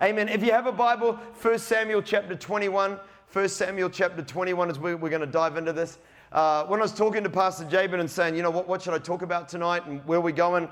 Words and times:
Amen. 0.00 0.28
If 0.28 0.44
you 0.44 0.52
have 0.52 0.68
a 0.68 0.72
Bible, 0.72 1.14
1 1.42 1.58
Samuel 1.58 2.02
chapter 2.02 2.36
21. 2.36 3.00
1 3.32 3.48
Samuel 3.48 3.90
chapter 3.90 4.22
21 4.22 4.70
is 4.70 4.78
where 4.78 4.96
we're 4.96 5.08
going 5.08 5.20
to 5.22 5.26
dive 5.26 5.56
into 5.56 5.72
this. 5.72 5.98
Uh, 6.30 6.64
when 6.66 6.78
I 6.78 6.82
was 6.82 6.94
talking 6.94 7.24
to 7.24 7.30
Pastor 7.30 7.64
Jabin 7.64 7.98
and 7.98 8.08
saying, 8.08 8.36
you 8.36 8.44
know, 8.44 8.50
what, 8.50 8.68
what 8.68 8.80
should 8.80 8.94
I 8.94 8.98
talk 8.98 9.22
about 9.22 9.48
tonight 9.48 9.86
and 9.86 10.00
where 10.06 10.20
we're 10.20 10.30
going, 10.30 10.68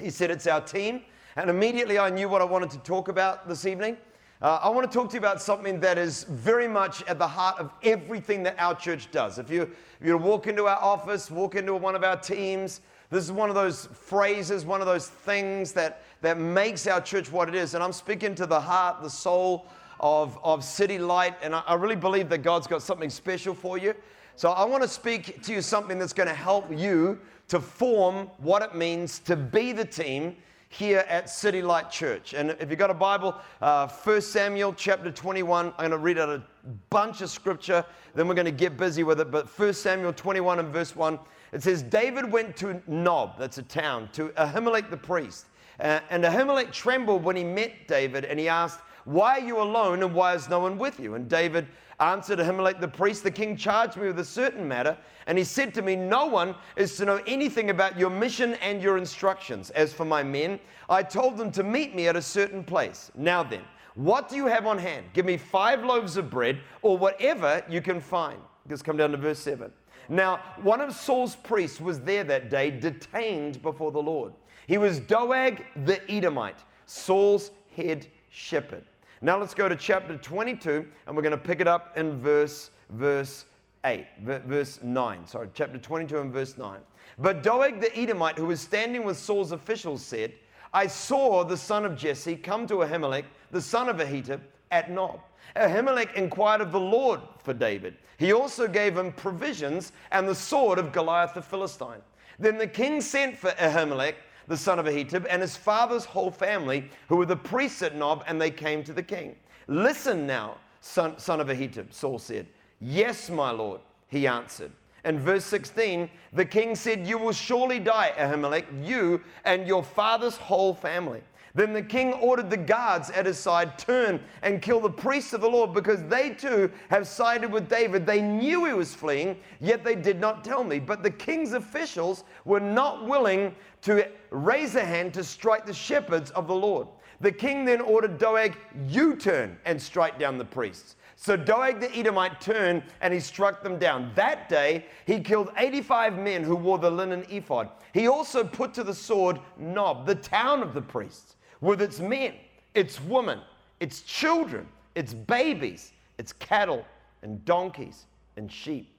he 0.00 0.10
said, 0.10 0.32
it's 0.32 0.48
our 0.48 0.60
team. 0.60 1.02
And 1.36 1.48
immediately 1.48 2.00
I 2.00 2.10
knew 2.10 2.28
what 2.28 2.42
I 2.42 2.46
wanted 2.46 2.70
to 2.70 2.78
talk 2.78 3.06
about 3.06 3.46
this 3.46 3.64
evening. 3.64 3.96
Uh, 4.42 4.58
I 4.60 4.70
want 4.70 4.90
to 4.90 4.98
talk 4.98 5.08
to 5.10 5.14
you 5.14 5.20
about 5.20 5.40
something 5.40 5.78
that 5.78 5.96
is 5.96 6.24
very 6.24 6.66
much 6.66 7.04
at 7.04 7.20
the 7.20 7.28
heart 7.28 7.60
of 7.60 7.70
everything 7.84 8.42
that 8.42 8.56
our 8.58 8.74
church 8.74 9.08
does. 9.12 9.38
If 9.38 9.50
you, 9.50 9.62
if 10.00 10.06
you 10.06 10.18
walk 10.18 10.48
into 10.48 10.66
our 10.66 10.82
office, 10.82 11.30
walk 11.30 11.54
into 11.54 11.76
one 11.76 11.94
of 11.94 12.02
our 12.02 12.16
teams, 12.16 12.80
this 13.10 13.24
is 13.24 13.32
one 13.32 13.48
of 13.48 13.54
those 13.54 13.86
phrases, 13.86 14.66
one 14.66 14.80
of 14.80 14.86
those 14.86 15.08
things 15.08 15.72
that, 15.72 16.02
that 16.20 16.38
makes 16.38 16.86
our 16.86 17.00
church 17.00 17.32
what 17.32 17.48
it 17.48 17.54
is. 17.54 17.74
And 17.74 17.82
I'm 17.82 17.92
speaking 17.92 18.34
to 18.34 18.46
the 18.46 18.60
heart, 18.60 19.02
the 19.02 19.10
soul 19.10 19.66
of, 20.00 20.38
of 20.42 20.62
City 20.62 20.98
Light. 20.98 21.34
And 21.42 21.54
I, 21.54 21.62
I 21.66 21.74
really 21.74 21.96
believe 21.96 22.28
that 22.28 22.38
God's 22.38 22.66
got 22.66 22.82
something 22.82 23.08
special 23.08 23.54
for 23.54 23.78
you. 23.78 23.94
So 24.36 24.50
I 24.50 24.64
want 24.64 24.82
to 24.82 24.88
speak 24.88 25.42
to 25.44 25.52
you 25.52 25.62
something 25.62 25.98
that's 25.98 26.12
going 26.12 26.28
to 26.28 26.34
help 26.34 26.70
you 26.70 27.18
to 27.48 27.58
form 27.58 28.30
what 28.38 28.62
it 28.62 28.74
means 28.74 29.18
to 29.20 29.36
be 29.36 29.72
the 29.72 29.84
team 29.84 30.36
here 30.68 31.04
at 31.08 31.30
City 31.30 31.62
Light 31.62 31.90
Church. 31.90 32.34
And 32.34 32.50
if 32.60 32.68
you've 32.68 32.78
got 32.78 32.90
a 32.90 32.94
Bible, 32.94 33.34
uh, 33.62 33.88
1 33.88 34.20
Samuel 34.20 34.74
chapter 34.74 35.10
21, 35.10 35.66
I'm 35.66 35.72
going 35.78 35.90
to 35.90 35.98
read 35.98 36.18
out 36.18 36.28
a 36.28 36.42
bunch 36.90 37.22
of 37.22 37.30
scripture, 37.30 37.84
then 38.14 38.28
we're 38.28 38.34
going 38.34 38.44
to 38.44 38.50
get 38.50 38.76
busy 38.76 39.02
with 39.02 39.18
it. 39.20 39.30
But 39.30 39.46
1 39.58 39.72
Samuel 39.72 40.12
21 40.12 40.58
and 40.58 40.68
verse 40.68 40.94
1 40.94 41.18
it 41.52 41.62
says, 41.62 41.82
David 41.82 42.30
went 42.30 42.56
to 42.58 42.82
Nob, 42.86 43.38
that's 43.38 43.58
a 43.58 43.62
town, 43.62 44.08
to 44.12 44.28
Ahimelech 44.30 44.90
the 44.90 44.96
priest. 44.96 45.46
Uh, 45.80 46.00
and 46.10 46.24
Ahimelech 46.24 46.72
trembled 46.72 47.22
when 47.22 47.36
he 47.36 47.44
met 47.44 47.86
David, 47.86 48.24
and 48.24 48.38
he 48.38 48.48
asked, 48.48 48.80
Why 49.04 49.38
are 49.38 49.46
you 49.46 49.60
alone, 49.60 50.02
and 50.02 50.14
why 50.14 50.34
is 50.34 50.48
no 50.48 50.58
one 50.58 50.76
with 50.76 50.98
you? 51.00 51.14
And 51.14 51.28
David 51.28 51.66
answered 52.00 52.38
Ahimelech 52.38 52.80
the 52.80 52.88
priest, 52.88 53.22
The 53.22 53.30
king 53.30 53.56
charged 53.56 53.96
me 53.96 54.08
with 54.08 54.18
a 54.18 54.24
certain 54.24 54.66
matter, 54.66 54.96
and 55.26 55.38
he 55.38 55.44
said 55.44 55.72
to 55.74 55.82
me, 55.82 55.96
No 55.96 56.26
one 56.26 56.54
is 56.76 56.96
to 56.96 57.04
know 57.04 57.22
anything 57.26 57.70
about 57.70 57.98
your 57.98 58.10
mission 58.10 58.54
and 58.54 58.82
your 58.82 58.98
instructions. 58.98 59.70
As 59.70 59.92
for 59.92 60.04
my 60.04 60.22
men, 60.22 60.58
I 60.88 61.02
told 61.02 61.36
them 61.36 61.50
to 61.52 61.62
meet 61.62 61.94
me 61.94 62.08
at 62.08 62.16
a 62.16 62.22
certain 62.22 62.64
place. 62.64 63.10
Now 63.14 63.42
then, 63.42 63.62
what 63.94 64.28
do 64.28 64.36
you 64.36 64.46
have 64.46 64.66
on 64.66 64.78
hand? 64.78 65.06
Give 65.12 65.24
me 65.24 65.36
five 65.36 65.84
loaves 65.84 66.16
of 66.16 66.30
bread, 66.30 66.60
or 66.82 66.98
whatever 66.98 67.64
you 67.68 67.80
can 67.80 68.00
find. 68.00 68.38
Let's 68.68 68.82
come 68.82 68.96
down 68.96 69.12
to 69.12 69.16
verse 69.16 69.38
7. 69.38 69.72
Now, 70.08 70.40
one 70.62 70.80
of 70.80 70.94
Saul's 70.94 71.36
priests 71.36 71.80
was 71.80 72.00
there 72.00 72.24
that 72.24 72.50
day, 72.50 72.70
detained 72.70 73.60
before 73.62 73.92
the 73.92 74.02
Lord. 74.02 74.32
He 74.66 74.78
was 74.78 75.00
Doeg 75.00 75.64
the 75.84 76.00
Edomite, 76.10 76.58
Saul's 76.86 77.50
head 77.76 78.06
shepherd. 78.30 78.84
Now 79.20 79.38
let's 79.38 79.54
go 79.54 79.68
to 79.68 79.76
chapter 79.76 80.16
22, 80.16 80.86
and 81.06 81.16
we're 81.16 81.22
going 81.22 81.32
to 81.32 81.38
pick 81.38 81.60
it 81.60 81.68
up 81.68 81.96
in 81.96 82.20
verse 82.20 82.70
verse 82.90 83.44
8, 83.84 84.06
verse 84.22 84.80
9. 84.82 85.26
Sorry, 85.26 85.48
chapter 85.54 85.78
22 85.78 86.18
and 86.18 86.32
verse 86.32 86.56
9. 86.56 86.78
But 87.18 87.42
Doeg 87.42 87.80
the 87.80 87.96
Edomite, 87.98 88.38
who 88.38 88.46
was 88.46 88.60
standing 88.60 89.04
with 89.04 89.16
Saul's 89.16 89.52
officials, 89.52 90.04
said, 90.04 90.32
I 90.72 90.86
saw 90.86 91.44
the 91.44 91.56
son 91.56 91.84
of 91.84 91.96
Jesse 91.96 92.36
come 92.36 92.66
to 92.66 92.76
Ahimelech, 92.76 93.24
the 93.50 93.60
son 93.60 93.88
of 93.88 93.96
Ahitub, 93.96 94.40
at 94.70 94.90
Nob. 94.90 95.20
Ahimelech 95.56 96.14
inquired 96.14 96.60
of 96.60 96.72
the 96.72 96.80
Lord 96.80 97.20
for 97.42 97.54
David. 97.54 97.96
He 98.18 98.32
also 98.32 98.66
gave 98.66 98.96
him 98.96 99.12
provisions 99.12 99.92
and 100.10 100.28
the 100.28 100.34
sword 100.34 100.78
of 100.78 100.92
Goliath 100.92 101.34
the 101.34 101.42
Philistine. 101.42 102.02
Then 102.38 102.58
the 102.58 102.66
king 102.66 103.00
sent 103.00 103.36
for 103.36 103.50
Ahimelech, 103.52 104.14
the 104.46 104.56
son 104.56 104.78
of 104.78 104.86
Ahitub, 104.86 105.26
and 105.28 105.42
his 105.42 105.56
father's 105.56 106.04
whole 106.04 106.30
family, 106.30 106.90
who 107.08 107.16
were 107.16 107.26
the 107.26 107.36
priests 107.36 107.82
at 107.82 107.96
Nob, 107.96 108.24
and 108.26 108.40
they 108.40 108.50
came 108.50 108.82
to 108.84 108.92
the 108.92 109.02
king. 109.02 109.36
Listen 109.66 110.26
now, 110.26 110.56
son, 110.80 111.18
son 111.18 111.40
of 111.40 111.48
Ahitub, 111.48 111.92
Saul 111.92 112.18
said. 112.18 112.46
Yes, 112.80 113.28
my 113.28 113.50
lord, 113.50 113.80
he 114.08 114.26
answered. 114.26 114.72
In 115.04 115.18
verse 115.18 115.44
16, 115.44 116.10
the 116.32 116.44
king 116.44 116.74
said, 116.74 117.06
You 117.06 117.18
will 117.18 117.32
surely 117.32 117.78
die, 117.78 118.12
Ahimelech, 118.16 118.66
you 118.86 119.22
and 119.44 119.66
your 119.66 119.82
father's 119.82 120.36
whole 120.36 120.74
family. 120.74 121.22
Then 121.58 121.72
the 121.72 121.82
king 121.82 122.12
ordered 122.12 122.50
the 122.50 122.56
guards 122.56 123.10
at 123.10 123.26
his 123.26 123.36
side, 123.36 123.76
turn 123.78 124.20
and 124.42 124.62
kill 124.62 124.78
the 124.78 124.88
priests 124.88 125.32
of 125.32 125.40
the 125.40 125.50
Lord, 125.50 125.74
because 125.74 126.04
they 126.04 126.30
too 126.30 126.70
have 126.88 127.08
sided 127.08 127.50
with 127.50 127.68
David. 127.68 128.06
They 128.06 128.22
knew 128.22 128.64
he 128.66 128.74
was 128.74 128.94
fleeing, 128.94 129.36
yet 129.58 129.82
they 129.82 129.96
did 129.96 130.20
not 130.20 130.44
tell 130.44 130.62
me. 130.62 130.78
But 130.78 131.02
the 131.02 131.10
king's 131.10 131.54
officials 131.54 132.22
were 132.44 132.60
not 132.60 133.08
willing 133.08 133.56
to 133.82 134.06
raise 134.30 134.76
a 134.76 134.84
hand 134.84 135.12
to 135.14 135.24
strike 135.24 135.66
the 135.66 135.74
shepherds 135.74 136.30
of 136.30 136.46
the 136.46 136.54
Lord. 136.54 136.86
The 137.20 137.32
king 137.32 137.64
then 137.64 137.80
ordered 137.80 138.18
Doeg, 138.18 138.56
You 138.86 139.16
turn 139.16 139.58
and 139.64 139.82
strike 139.82 140.16
down 140.16 140.38
the 140.38 140.44
priests. 140.44 140.94
So 141.16 141.36
Doeg 141.36 141.80
the 141.80 141.92
Edomite 141.92 142.40
turned 142.40 142.84
and 143.00 143.12
he 143.12 143.18
struck 143.18 143.64
them 143.64 143.80
down. 143.80 144.12
That 144.14 144.48
day 144.48 144.86
he 145.06 145.18
killed 145.18 145.50
85 145.56 146.18
men 146.18 146.44
who 146.44 146.54
wore 146.54 146.78
the 146.78 146.88
linen 146.88 147.26
ephod. 147.28 147.70
He 147.92 148.06
also 148.06 148.44
put 148.44 148.72
to 148.74 148.84
the 148.84 148.94
sword 148.94 149.40
Nob, 149.58 150.06
the 150.06 150.14
town 150.14 150.62
of 150.62 150.72
the 150.72 150.82
priests 150.82 151.34
with 151.60 151.82
its 151.82 152.00
men, 152.00 152.34
its 152.74 153.00
women, 153.00 153.40
its 153.80 154.02
children, 154.02 154.66
its 154.94 155.14
babies, 155.14 155.92
its 156.18 156.32
cattle 156.32 156.84
and 157.22 157.44
donkeys 157.44 158.06
and 158.36 158.50
sheep. 158.50 158.94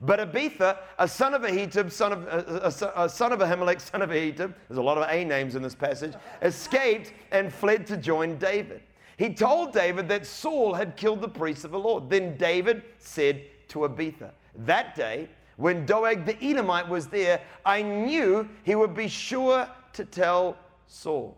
But 0.00 0.20
Abiathar, 0.20 0.78
a 0.98 1.08
son 1.08 1.32
of 1.32 1.42
Ahitub, 1.42 1.90
son 1.90 2.12
of, 2.12 2.26
a, 2.26 2.72
a, 2.96 3.04
a 3.04 3.08
son 3.08 3.32
of 3.32 3.40
Ahimelech, 3.40 3.80
son 3.80 4.02
of 4.02 4.10
Ahitub, 4.10 4.52
there's 4.68 4.78
a 4.78 4.82
lot 4.82 4.98
of 4.98 5.08
A 5.08 5.24
names 5.24 5.54
in 5.54 5.62
this 5.62 5.74
passage, 5.74 6.12
escaped 6.42 7.12
and 7.32 7.52
fled 7.52 7.86
to 7.86 7.96
join 7.96 8.36
David. 8.36 8.82
He 9.16 9.32
told 9.32 9.72
David 9.72 10.08
that 10.08 10.26
Saul 10.26 10.74
had 10.74 10.96
killed 10.96 11.22
the 11.22 11.28
priests 11.28 11.64
of 11.64 11.70
the 11.70 11.78
Lord. 11.78 12.10
Then 12.10 12.36
David 12.36 12.82
said 12.98 13.42
to 13.68 13.84
Abiathar, 13.86 14.32
That 14.54 14.94
day, 14.94 15.30
when 15.56 15.86
Doeg 15.86 16.26
the 16.26 16.36
Edomite 16.44 16.86
was 16.86 17.06
there, 17.06 17.40
I 17.64 17.80
knew 17.80 18.46
he 18.62 18.74
would 18.74 18.94
be 18.94 19.08
sure 19.08 19.66
to 19.94 20.04
tell 20.04 20.58
Saul. 20.86 21.34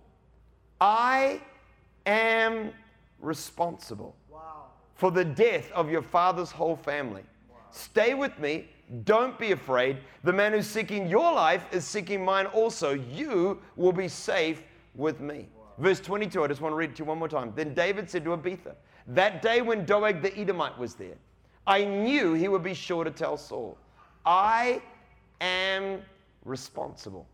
I 0.80 1.40
am 2.06 2.72
responsible 3.20 4.14
wow. 4.30 4.66
for 4.94 5.10
the 5.10 5.24
death 5.24 5.70
of 5.72 5.90
your 5.90 6.02
father's 6.02 6.50
whole 6.50 6.76
family. 6.76 7.22
Wow. 7.50 7.56
Stay 7.70 8.14
with 8.14 8.38
me. 8.38 8.68
Don't 9.04 9.38
be 9.38 9.52
afraid. 9.52 9.98
The 10.24 10.32
man 10.32 10.52
who's 10.52 10.66
seeking 10.66 11.08
your 11.08 11.32
life 11.32 11.66
is 11.72 11.84
seeking 11.84 12.24
mine 12.24 12.46
also. 12.46 12.92
You 12.92 13.60
will 13.76 13.92
be 13.92 14.08
safe 14.08 14.62
with 14.94 15.20
me. 15.20 15.48
Wow. 15.56 15.64
Verse 15.78 16.00
22, 16.00 16.44
I 16.44 16.46
just 16.46 16.60
want 16.60 16.72
to 16.72 16.76
read 16.76 16.90
it 16.90 16.96
to 16.96 17.02
you 17.02 17.06
one 17.06 17.18
more 17.18 17.28
time. 17.28 17.52
Then 17.54 17.74
David 17.74 18.08
said 18.08 18.24
to 18.24 18.32
Abiathar, 18.32 18.74
That 19.08 19.42
day 19.42 19.62
when 19.62 19.84
Doeg 19.84 20.22
the 20.22 20.36
Edomite 20.38 20.78
was 20.78 20.94
there, 20.94 21.16
I 21.66 21.84
knew 21.84 22.32
he 22.32 22.48
would 22.48 22.62
be 22.62 22.72
sure 22.72 23.04
to 23.04 23.10
tell 23.10 23.36
Saul, 23.36 23.76
I 24.24 24.80
am 25.40 26.02
responsible 26.44 27.26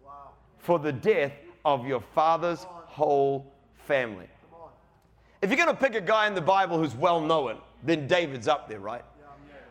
for 0.58 0.78
the 0.78 0.92
death 0.92 1.32
of 1.64 1.86
your 1.86 2.00
father's 2.00 2.64
whole 2.64 3.52
family. 3.86 4.28
If 5.42 5.50
you're 5.50 5.58
going 5.58 5.68
to 5.68 5.74
pick 5.74 5.94
a 5.94 6.00
guy 6.00 6.26
in 6.26 6.34
the 6.34 6.40
Bible 6.40 6.78
who's 6.78 6.94
well 6.94 7.20
known, 7.20 7.58
then 7.82 8.06
David's 8.06 8.48
up 8.48 8.68
there, 8.68 8.80
right? 8.80 9.04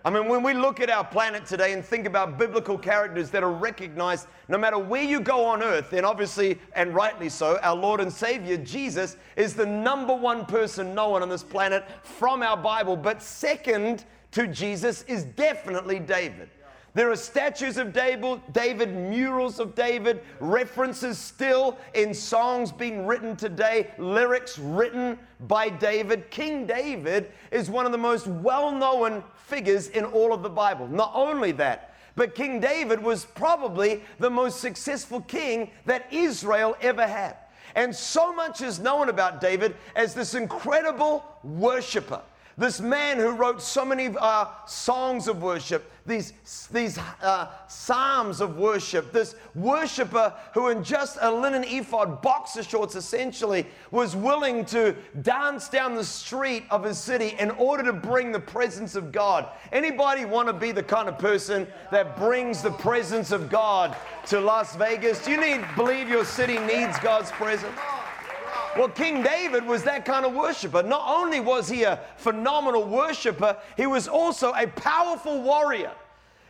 I 0.06 0.10
mean, 0.10 0.28
when 0.28 0.44
we 0.44 0.54
look 0.54 0.82
at 0.82 0.90
our 0.90 1.06
planet 1.06 1.46
today 1.46 1.72
and 1.72 1.84
think 1.84 2.06
about 2.06 2.38
biblical 2.38 2.78
characters 2.78 3.30
that 3.30 3.42
are 3.42 3.52
recognized 3.52 4.28
no 4.50 4.58
matter 4.58 4.78
where 4.78 5.02
you 5.02 5.22
go 5.22 5.46
on 5.46 5.64
earth, 5.64 5.92
then 5.92 6.04
obviously, 6.04 6.60
and 6.76 6.94
rightly 6.94 7.30
so, 7.30 7.58
our 7.64 7.76
Lord 7.76 8.02
and 8.02 8.12
Savior 8.12 8.58
Jesus 8.58 9.16
is 9.38 9.54
the 9.54 9.66
number 9.66 10.14
one 10.14 10.46
person 10.46 10.94
known 10.94 11.22
on 11.22 11.30
this 11.30 11.44
planet 11.44 11.86
from 12.04 12.44
our 12.44 12.58
Bible. 12.58 12.98
But 12.98 13.22
second 13.22 14.04
to 14.32 14.46
Jesus 14.46 15.04
is 15.04 15.24
definitely 15.24 16.00
David. 16.00 16.50
There 16.96 17.10
are 17.10 17.16
statues 17.16 17.78
of 17.78 17.92
David, 17.92 18.96
murals 18.96 19.60
of 19.60 19.74
David, 19.74 20.22
references 20.40 21.18
still 21.18 21.78
in 21.96 22.14
songs 22.14 22.72
being 22.72 23.08
written 23.08 23.36
today, 23.36 23.90
lyrics 23.98 24.60
written 24.60 25.18
by 25.48 25.70
David. 25.70 26.30
King 26.30 26.68
David 26.68 27.32
is 27.50 27.68
one 27.68 27.88
of 27.88 27.92
the 27.92 27.98
most 27.98 28.28
well 28.28 28.72
known 28.72 29.24
figures 29.36 29.88
in 29.88 30.06
all 30.06 30.34
of 30.34 30.44
the 30.44 30.50
Bible. 30.50 30.88
Not 30.88 31.12
only 31.16 31.52
that, 31.54 31.96
but 32.16 32.36
King 32.36 32.60
David 32.60 33.02
was 33.02 33.26
probably 33.26 34.04
the 34.20 34.30
most 34.30 34.60
successful 34.60 35.22
king 35.22 35.72
that 35.86 36.06
Israel 36.14 36.78
ever 36.80 37.08
had. 37.08 37.38
And 37.74 37.96
so 37.96 38.32
much 38.32 38.62
is 38.62 38.80
known 38.80 39.10
about 39.10 39.42
David 39.42 39.76
as 39.96 40.14
this 40.14 40.36
incredible 40.36 41.26
worshiper. 41.44 42.22
This 42.58 42.80
man 42.80 43.18
who 43.18 43.32
wrote 43.32 43.62
so 43.62 43.84
many 43.84 44.10
uh, 44.20 44.46
songs 44.68 45.28
of 45.28 45.42
worship, 45.42 45.92
these, 46.06 46.34
these 46.72 47.00
uh, 47.22 47.48
psalms 47.68 48.42
of 48.42 48.58
worship, 48.58 49.12
this 49.12 49.36
worshiper 49.56 50.34
who, 50.54 50.70
in 50.70 50.84
just 50.84 51.18
a 51.22 51.32
linen 51.32 51.64
ephod, 51.64 52.22
boxer 52.22 52.62
shorts 52.62 52.96
essentially, 52.96 53.66
was 53.90 54.16
willing 54.16 54.66
to 54.66 54.96
dance 55.22 55.68
down 55.70 55.96
the 55.96 56.04
street 56.04 56.66
of 56.70 56.84
his 56.84 56.98
city 56.98 57.36
in 57.40 57.50
order 57.52 57.84
to 57.84 57.94
bring 57.94 58.32
the 58.32 58.40
presence 58.40 58.96
of 58.96 59.12
God. 59.12 59.48
Anybody 59.72 60.26
want 60.26 60.48
to 60.48 60.54
be 60.54 60.72
the 60.72 60.84
kind 60.84 61.10
of 61.10 61.18
person 61.18 61.66
that 61.92 62.18
brings 62.18 62.62
the 62.62 62.72
presence 62.72 63.32
of 63.32 63.50
God 63.50 63.96
to 64.28 64.40
Las 64.40 64.76
Vegas? 64.76 65.24
Do 65.24 65.32
you 65.32 65.42
need 65.42 65.66
believe 65.76 66.08
your 66.08 66.26
city 66.26 66.60
needs 66.60 67.00
God's 67.00 67.32
presence? 67.32 67.74
Well, 68.78 68.90
King 68.90 69.22
David 69.22 69.66
was 69.66 69.84
that 69.84 70.04
kind 70.04 70.26
of 70.26 70.34
worshiper. 70.34 70.82
Not 70.82 71.04
only 71.08 71.40
was 71.40 71.70
he 71.70 71.84
a 71.84 72.00
phenomenal 72.18 72.84
worshiper, 72.86 73.58
he 73.78 73.86
was 73.86 74.08
also 74.08 74.52
a 74.54 74.66
powerful 74.68 75.42
warrior. 75.42 75.92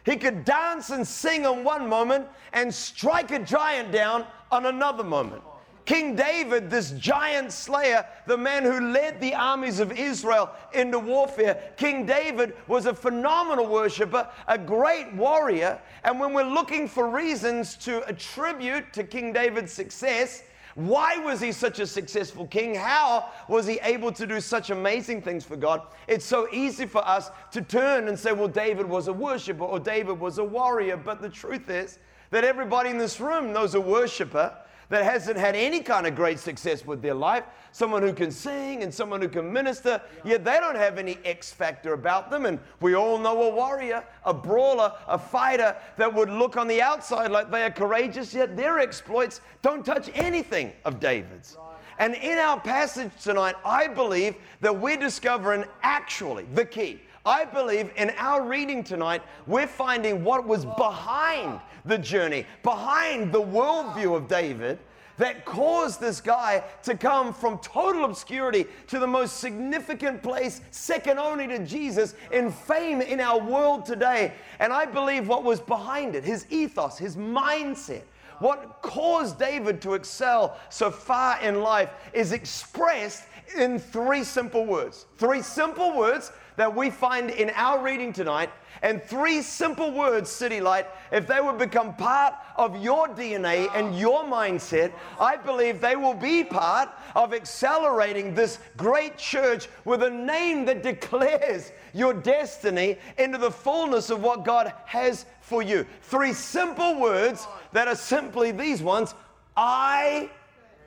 He 0.06 0.16
could 0.16 0.46
dance 0.46 0.90
and 0.90 1.06
sing 1.06 1.46
on 1.46 1.64
one 1.64 1.88
moment 1.88 2.28
and 2.54 2.74
strike 2.74 3.32
a 3.32 3.40
giant 3.40 3.92
down 3.92 4.26
on 4.52 4.66
another 4.66 5.04
moment. 5.04 5.42
King 5.86 6.16
David, 6.16 6.70
this 6.70 6.92
giant 6.92 7.52
slayer, 7.52 8.06
the 8.26 8.38
man 8.38 8.64
who 8.64 8.92
led 8.92 9.20
the 9.20 9.36
armies 9.36 9.82
of 9.82 9.92
Israel 9.92 10.50
into 10.74 10.98
warfare, 10.98 11.72
King 11.76 12.06
David 12.06 12.54
was 12.68 12.86
a 12.86 12.94
phenomenal 12.94 13.68
worshiper, 13.68 14.30
a 14.48 14.58
great 14.58 15.14
warrior. 15.14 15.78
And 16.06 16.22
when 16.22 16.34
we're 16.34 16.44
looking 16.44 16.88
for 16.88 17.10
reasons 17.10 17.76
to 17.78 18.08
attribute 18.08 18.94
to 18.94 19.04
King 19.04 19.34
David's 19.34 19.74
success, 19.74 20.44
why 20.76 21.18
was 21.18 21.40
he 21.40 21.52
such 21.52 21.80
a 21.80 21.86
successful 21.86 22.48
king? 22.48 22.74
How 22.74 23.30
was 23.48 23.68
he 23.68 23.80
able 23.84 24.12
to 24.14 24.26
do 24.26 24.42
such 24.42 24.72
amazing 24.72 25.22
things 25.22 25.46
for 25.46 25.56
God? 25.56 25.84
It's 26.08 26.26
so 26.26 26.48
easy 26.52 26.88
for 26.88 27.08
us 27.08 27.30
to 27.52 27.62
turn 27.62 28.08
and 28.08 28.18
say, 28.18 28.32
well, 28.32 28.48
David 28.48 28.88
was 28.88 29.08
a 29.08 29.14
worshiper 29.14 29.64
or 29.64 29.80
David 29.80 30.20
was 30.20 30.40
a 30.40 30.44
warrior. 30.44 30.98
But 30.98 31.22
the 31.22 31.30
truth 31.30 31.70
is 31.70 32.00
that 32.32 32.44
everybody 32.44 32.90
in 32.90 32.98
this 32.98 33.20
room 33.20 33.54
knows 33.54 33.76
a 33.76 33.82
worshiper 33.82 34.56
that 34.94 35.04
hasn't 35.04 35.38
had 35.38 35.56
any 35.56 35.80
kind 35.80 36.06
of 36.06 36.16
great 36.16 36.38
success 36.38 36.86
with 36.86 37.02
their 37.02 37.16
life, 37.16 37.44
someone 37.72 38.04
who 38.04 38.14
can 38.14 38.30
sing 38.30 38.84
and 38.84 38.94
someone 38.94 39.20
who 39.20 39.28
can 39.28 39.52
minister, 39.52 40.00
yet 40.24 40.46
they 40.46 40.60
don't 40.60 40.76
have 40.76 41.00
any 41.00 41.18
X 41.26 41.52
factor 41.52 41.94
about 41.94 42.30
them. 42.30 42.46
And 42.46 42.60
we 42.80 42.94
all 42.94 43.18
know 43.18 43.42
a 43.42 43.56
warrior, 43.56 44.04
a 44.24 44.34
brawler, 44.36 44.94
a 45.08 45.18
fighter 45.18 45.76
that 45.98 46.14
would 46.14 46.30
look 46.30 46.58
on 46.58 46.68
the 46.68 46.80
outside 46.80 47.32
like 47.32 47.50
they 47.50 47.64
are 47.64 47.72
courageous, 47.72 48.36
yet 48.36 48.56
their 48.56 48.78
exploits 48.78 49.42
don't 49.64 49.84
touch 49.84 50.12
anything 50.14 50.72
of 50.86 51.00
David's. 51.00 51.58
And 51.98 52.14
in 52.14 52.38
our 52.38 52.60
passage 52.60 53.12
tonight, 53.22 53.56
I 53.66 53.88
believe 53.88 54.36
that 54.62 54.80
we're 54.80 54.98
discovering 54.98 55.66
actually 55.82 56.46
the 56.54 56.66
key. 56.66 57.02
I 57.26 57.46
believe 57.46 57.90
in 57.96 58.12
our 58.18 58.46
reading 58.46 58.84
tonight, 58.84 59.22
we're 59.48 59.68
finding 59.68 60.26
what 60.26 60.46
was 60.46 60.66
behind 60.66 61.62
the 61.86 61.98
journey, 61.98 62.46
behind 62.64 63.32
the 63.32 63.42
worldview 63.42 64.16
of 64.16 64.28
David 64.28 64.78
that 65.18 65.46
caused 65.46 66.02
this 66.02 66.20
guy 66.20 66.64
to 66.82 66.98
come 66.98 67.34
from 67.34 67.60
total 67.60 68.04
obscurity 68.04 68.66
to 68.88 69.00
the 69.00 69.08
most 69.08 69.38
significant 69.38 70.22
place, 70.22 70.60
second 70.72 71.18
only 71.20 71.48
to 71.48 71.60
Jesus, 71.60 72.16
in 72.32 72.52
fame 72.52 73.02
in 73.02 73.22
our 73.22 73.40
world 73.40 73.86
today. 73.86 74.34
And 74.60 74.74
I 74.74 74.86
believe 74.86 75.28
what 75.28 75.44
was 75.44 75.62
behind 75.62 76.16
it, 76.16 76.26
his 76.26 76.46
ethos, 76.50 76.98
his 76.98 77.16
mindset, 77.16 78.02
what 78.40 78.82
caused 78.82 79.40
David 79.40 79.82
to 79.84 79.94
excel 79.94 80.58
so 80.70 80.92
far 80.92 81.40
in 81.42 81.62
life 81.62 81.92
is 82.12 82.34
expressed 82.34 83.24
in 83.58 83.80
three 83.80 84.24
simple 84.24 84.66
words. 84.66 85.06
Three 85.18 85.42
simple 85.42 85.96
words 85.96 86.32
that 86.56 86.76
we 86.76 86.90
find 86.90 87.30
in 87.30 87.50
our 87.52 87.84
reading 87.84 88.14
tonight 88.14 88.50
and 88.82 89.02
three 89.02 89.42
simple 89.42 89.92
words, 89.92 90.30
City 90.30 90.60
Light, 90.60 90.88
if 91.12 91.26
they 91.26 91.40
would 91.40 91.58
become 91.58 91.96
part 91.96 92.34
of 92.58 92.84
your 92.84 93.08
DNA 93.08 93.70
and 93.74 93.98
your 93.98 94.24
mindset, 94.24 94.92
I 95.20 95.38
believe 95.38 95.80
they 95.80 95.96
will 95.96 96.14
be 96.14 96.44
part 96.44 96.90
of 97.16 97.34
accelerating 97.34 98.34
this 98.34 98.60
great 98.76 99.18
church 99.18 99.70
with 99.86 100.04
a 100.04 100.10
name 100.10 100.66
that 100.66 100.84
declares 100.84 101.72
your 101.94 102.14
destiny 102.14 102.98
into 103.18 103.38
the 103.38 103.52
fullness 103.52 104.10
of 104.10 104.22
what 104.22 104.44
God 104.44 104.74
has 104.86 105.26
for 105.40 105.62
you. 105.62 105.86
Three 106.02 106.34
simple 106.34 107.00
words 107.00 107.48
that 107.72 107.88
are 107.88 107.96
simply 107.96 108.52
these 108.52 108.82
ones 108.82 109.16
I 109.56 110.30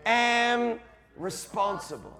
am 0.05 0.81
responsible. 1.17 2.15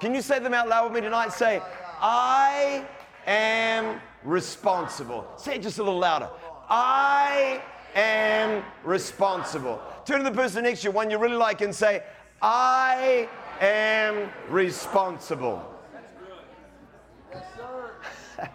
Can 0.00 0.14
you 0.14 0.22
say 0.22 0.38
them 0.38 0.54
out 0.54 0.66
loud 0.66 0.84
with 0.84 0.94
me 0.94 1.00
tonight? 1.02 1.30
Say, 1.30 1.60
I 2.00 2.84
am 3.26 4.00
responsible. 4.24 5.26
Say 5.36 5.56
it 5.56 5.62
just 5.62 5.78
a 5.78 5.82
little 5.82 5.98
louder. 5.98 6.28
I 6.68 7.62
am 7.94 8.62
responsible. 8.84 9.80
Turn 10.04 10.18
to 10.18 10.24
the 10.24 10.34
person 10.34 10.64
next 10.64 10.80
to 10.82 10.88
you, 10.88 10.92
one 10.92 11.10
you 11.10 11.18
really 11.18 11.36
like, 11.36 11.60
and 11.60 11.74
say, 11.74 12.02
I 12.40 13.28
am 13.60 14.30
responsible. 14.48 15.62
That's 15.92 16.12
good. 16.12 17.32
Yes, 17.32 17.44
sir. 17.56 18.50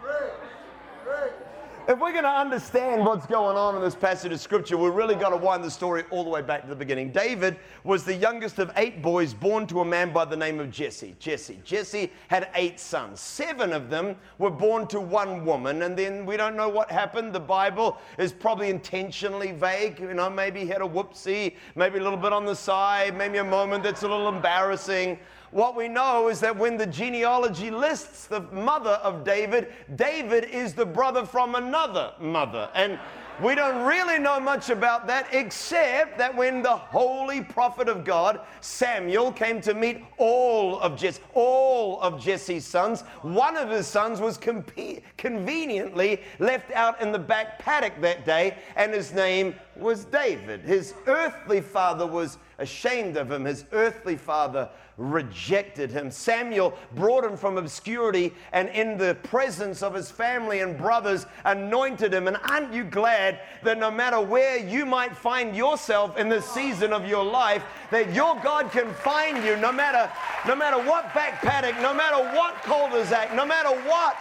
If 1.87 1.99
we're 1.99 2.13
going 2.13 2.23
to 2.23 2.29
understand 2.29 3.05
what's 3.05 3.27
going 3.27 3.55
on 3.55 3.75
in 3.75 3.81
this 3.81 3.93
passage 3.93 4.31
of 4.31 4.39
scripture, 4.39 4.75
we've 4.75 4.95
really 4.95 5.13
got 5.13 5.29
to 5.29 5.37
wind 5.37 5.63
the 5.63 5.69
story 5.69 6.03
all 6.09 6.23
the 6.23 6.31
way 6.31 6.41
back 6.41 6.63
to 6.63 6.67
the 6.67 6.75
beginning. 6.75 7.11
David 7.11 7.57
was 7.83 8.03
the 8.03 8.15
youngest 8.15 8.57
of 8.57 8.71
eight 8.75 9.03
boys 9.03 9.35
born 9.35 9.67
to 9.67 9.81
a 9.81 9.85
man 9.85 10.11
by 10.11 10.25
the 10.25 10.35
name 10.35 10.59
of 10.59 10.71
Jesse. 10.71 11.15
Jesse. 11.19 11.59
Jesse 11.63 12.11
had 12.27 12.49
eight 12.55 12.79
sons. 12.79 13.19
Seven 13.19 13.71
of 13.71 13.91
them 13.91 14.15
were 14.39 14.49
born 14.49 14.87
to 14.87 14.99
one 14.99 15.45
woman, 15.45 15.83
and 15.83 15.95
then 15.95 16.25
we 16.25 16.37
don't 16.37 16.55
know 16.55 16.69
what 16.69 16.89
happened. 16.89 17.33
The 17.33 17.39
Bible 17.39 17.99
is 18.17 18.33
probably 18.33 18.71
intentionally 18.71 19.51
vague. 19.51 19.99
You 19.99 20.15
know, 20.15 20.27
maybe 20.27 20.61
he 20.61 20.67
had 20.67 20.81
a 20.81 20.87
whoopsie, 20.87 21.53
maybe 21.75 21.99
a 21.99 22.01
little 22.01 22.17
bit 22.17 22.33
on 22.33 22.45
the 22.45 22.55
side, 22.55 23.15
maybe 23.15 23.37
a 23.37 23.43
moment 23.43 23.83
that's 23.83 24.01
a 24.01 24.07
little 24.07 24.29
embarrassing. 24.29 25.19
What 25.51 25.75
we 25.75 25.87
know 25.87 26.27
is 26.27 26.39
that 26.41 26.57
when 26.57 26.77
the 26.77 26.87
genealogy 26.87 27.71
lists 27.71 28.27
the 28.27 28.41
mother 28.41 28.99
of 29.03 29.23
David, 29.23 29.71
David 29.95 30.45
is 30.45 30.73
the 30.73 30.85
brother 30.85 31.25
from 31.25 31.55
another 31.55 32.13
mother. 32.19 32.69
And 32.73 32.99
we 33.43 33.53
don't 33.53 33.85
really 33.85 34.17
know 34.17 34.39
much 34.39 34.69
about 34.69 35.07
that 35.07 35.27
except 35.33 36.17
that 36.17 36.33
when 36.33 36.61
the 36.61 36.77
holy 36.77 37.41
prophet 37.41 37.89
of 37.89 38.05
God, 38.05 38.39
Samuel, 38.61 39.33
came 39.33 39.59
to 39.61 39.73
meet 39.73 40.05
all 40.17 40.79
of 40.79 40.95
Jesse, 40.97 41.21
all 41.33 41.99
of 41.99 42.21
Jesse's 42.21 42.65
sons, 42.65 43.01
one 43.23 43.57
of 43.57 43.69
his 43.69 43.87
sons 43.87 44.21
was 44.21 44.37
conveniently 44.37 46.21
left 46.39 46.71
out 46.71 47.01
in 47.01 47.11
the 47.11 47.19
back 47.19 47.59
paddock 47.59 47.99
that 47.99 48.23
day, 48.25 48.57
and 48.77 48.93
his 48.93 49.13
name 49.13 49.53
was 49.75 50.05
David. 50.05 50.61
His 50.61 50.93
earthly 51.05 51.59
father 51.59 52.07
was 52.07 52.37
ashamed 52.57 53.17
of 53.17 53.29
him. 53.29 53.43
His 53.43 53.65
earthly 53.73 54.15
father 54.15 54.69
rejected 54.97 55.91
him. 55.91 56.09
Samuel 56.09 56.73
brought 56.93 57.23
him 57.23 57.35
from 57.35 57.57
obscurity 57.57 58.33
and 58.53 58.69
in 58.69 58.97
the 58.97 59.15
presence 59.23 59.83
of 59.83 59.93
his 59.93 60.09
family 60.09 60.61
and 60.61 60.77
brothers 60.77 61.25
anointed 61.43 62.13
him. 62.13 62.27
And 62.27 62.37
aren't 62.37 62.73
you 62.73 62.83
glad 62.83 63.41
that 63.63 63.77
no 63.77 63.91
matter 63.91 64.21
where 64.21 64.57
you 64.57 64.85
might 64.85 65.15
find 65.15 65.55
yourself 65.55 66.17
in 66.17 66.29
the 66.29 66.41
season 66.41 66.93
of 66.93 67.05
your 67.05 67.25
life, 67.25 67.63
that 67.91 68.13
your 68.13 68.39
God 68.41 68.71
can 68.71 68.93
find 68.93 69.43
you 69.43 69.57
no 69.57 69.71
matter, 69.71 70.09
no 70.47 70.55
matter 70.55 70.77
what 70.77 71.13
back 71.13 71.41
paddock, 71.41 71.75
no 71.81 71.93
matter 71.93 72.23
what 72.35 72.55
cul-de-sac, 72.63 73.35
no 73.35 73.45
matter 73.45 73.69
what 73.89 74.15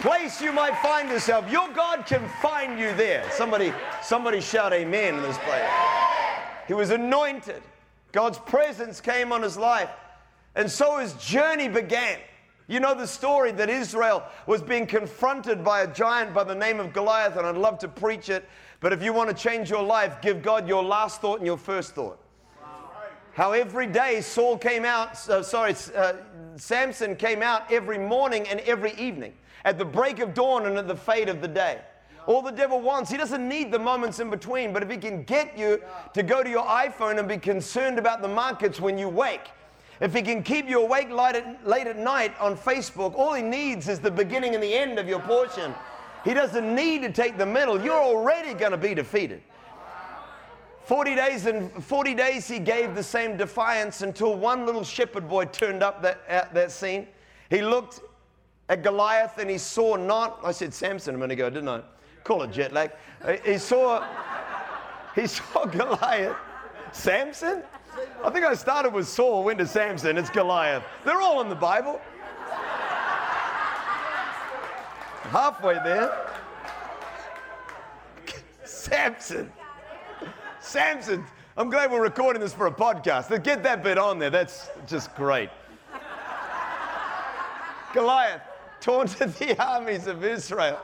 place 0.00 0.42
you 0.42 0.52
might 0.52 0.76
find 0.78 1.08
yourself, 1.08 1.50
your 1.50 1.68
God 1.70 2.04
can 2.04 2.28
find 2.42 2.78
you 2.78 2.92
there. 2.94 3.24
Somebody, 3.30 3.72
somebody 4.02 4.40
shout 4.40 4.72
amen 4.72 5.14
in 5.14 5.22
this 5.22 5.38
place. 5.38 5.70
He 6.66 6.74
was 6.74 6.90
anointed. 6.90 7.62
God's 8.12 8.38
presence 8.38 9.00
came 9.00 9.32
on 9.32 9.42
his 9.42 9.56
life. 9.56 9.90
And 10.56 10.70
so 10.70 10.98
his 10.98 11.12
journey 11.14 11.68
began. 11.68 12.18
You 12.66 12.80
know 12.80 12.94
the 12.94 13.06
story 13.06 13.52
that 13.52 13.70
Israel 13.70 14.24
was 14.46 14.60
being 14.60 14.86
confronted 14.86 15.62
by 15.62 15.82
a 15.82 15.86
giant 15.86 16.34
by 16.34 16.42
the 16.42 16.54
name 16.54 16.80
of 16.80 16.92
Goliath, 16.92 17.36
and 17.36 17.46
I'd 17.46 17.56
love 17.56 17.78
to 17.80 17.88
preach 17.88 18.28
it. 18.28 18.48
But 18.80 18.92
if 18.92 19.02
you 19.02 19.12
want 19.12 19.28
to 19.28 19.36
change 19.36 19.70
your 19.70 19.84
life, 19.84 20.20
give 20.20 20.42
God 20.42 20.66
your 20.66 20.82
last 20.82 21.20
thought 21.20 21.38
and 21.38 21.46
your 21.46 21.58
first 21.58 21.94
thought. 21.94 22.18
How 23.34 23.52
every 23.52 23.86
day 23.86 24.22
Saul 24.22 24.56
came 24.56 24.86
out, 24.86 25.28
uh, 25.28 25.42
sorry, 25.42 25.76
uh, 25.94 26.14
Samson 26.56 27.14
came 27.16 27.42
out 27.42 27.70
every 27.70 27.98
morning 27.98 28.48
and 28.48 28.60
every 28.60 28.94
evening, 28.94 29.34
at 29.66 29.78
the 29.78 29.84
break 29.84 30.20
of 30.20 30.32
dawn 30.32 30.64
and 30.64 30.78
at 30.78 30.88
the 30.88 30.96
fade 30.96 31.28
of 31.28 31.42
the 31.42 31.48
day. 31.48 31.80
All 32.26 32.40
the 32.40 32.50
devil 32.50 32.80
wants, 32.80 33.10
he 33.10 33.18
doesn't 33.18 33.46
need 33.46 33.70
the 33.70 33.78
moments 33.78 34.20
in 34.20 34.30
between, 34.30 34.72
but 34.72 34.82
if 34.82 34.90
he 34.90 34.96
can 34.96 35.22
get 35.22 35.56
you 35.56 35.82
to 36.14 36.22
go 36.22 36.42
to 36.42 36.48
your 36.48 36.64
iPhone 36.64 37.18
and 37.18 37.28
be 37.28 37.36
concerned 37.36 37.98
about 37.98 38.22
the 38.22 38.28
markets 38.28 38.80
when 38.80 38.96
you 38.96 39.08
wake, 39.08 39.50
if 40.00 40.14
he 40.14 40.22
can 40.22 40.42
keep 40.42 40.68
you 40.68 40.82
awake 40.82 41.10
late 41.10 41.36
at, 41.36 41.66
late 41.66 41.86
at 41.86 41.96
night 41.96 42.34
on 42.38 42.56
Facebook, 42.56 43.14
all 43.14 43.34
he 43.34 43.42
needs 43.42 43.88
is 43.88 43.98
the 43.98 44.10
beginning 44.10 44.54
and 44.54 44.62
the 44.62 44.74
end 44.74 44.98
of 44.98 45.08
your 45.08 45.20
portion. 45.20 45.74
He 46.24 46.34
doesn't 46.34 46.74
need 46.74 47.02
to 47.02 47.12
take 47.12 47.38
the 47.38 47.46
middle. 47.46 47.80
You're 47.82 47.94
already 47.94 48.52
going 48.52 48.72
to 48.72 48.76
be 48.76 48.94
defeated. 48.94 49.42
40 50.84 51.14
days 51.16 51.46
and 51.46 51.84
40 51.84 52.14
days 52.14 52.46
he 52.46 52.58
gave 52.58 52.94
the 52.94 53.02
same 53.02 53.36
defiance 53.36 54.02
until 54.02 54.36
one 54.36 54.66
little 54.66 54.84
shepherd 54.84 55.28
boy 55.28 55.46
turned 55.46 55.82
up 55.82 56.02
that, 56.02 56.20
at 56.28 56.54
that 56.54 56.70
scene. 56.70 57.08
He 57.50 57.62
looked 57.62 58.00
at 58.68 58.82
Goliath 58.82 59.38
and 59.38 59.48
he 59.48 59.58
saw 59.58 59.96
not, 59.96 60.40
I 60.44 60.52
said 60.52 60.72
Samson 60.72 61.14
a 61.14 61.18
minute 61.18 61.32
ago, 61.34 61.50
didn't 61.50 61.68
I? 61.68 61.82
Call 62.22 62.42
it 62.42 62.52
jet 62.52 62.72
lag. 62.72 62.92
Uh, 63.22 63.34
he 63.44 63.58
saw, 63.58 64.06
he 65.14 65.26
saw 65.26 65.64
Goliath. 65.64 66.36
Samson? 66.92 67.62
I 68.24 68.30
think 68.30 68.44
I 68.44 68.54
started 68.54 68.92
with 68.92 69.06
Saul, 69.08 69.44
went 69.44 69.58
to 69.58 69.66
Samson, 69.66 70.18
it's 70.18 70.30
Goliath. 70.30 70.82
They're 71.04 71.20
all 71.20 71.40
in 71.40 71.48
the 71.48 71.54
Bible. 71.54 72.00
Halfway 75.30 75.74
there. 75.74 76.30
Samson. 78.64 79.52
Samson. 80.60 81.24
I'm 81.56 81.70
glad 81.70 81.90
we're 81.90 82.02
recording 82.02 82.40
this 82.40 82.52
for 82.52 82.66
a 82.66 82.70
podcast. 82.70 83.42
Get 83.42 83.62
that 83.62 83.82
bit 83.82 83.98
on 83.98 84.18
there. 84.18 84.30
That's 84.30 84.70
just 84.86 85.14
great. 85.14 85.50
Goliath 87.92 88.42
taunted 88.80 89.34
the 89.34 89.60
armies 89.62 90.06
of 90.06 90.24
Israel. 90.24 90.78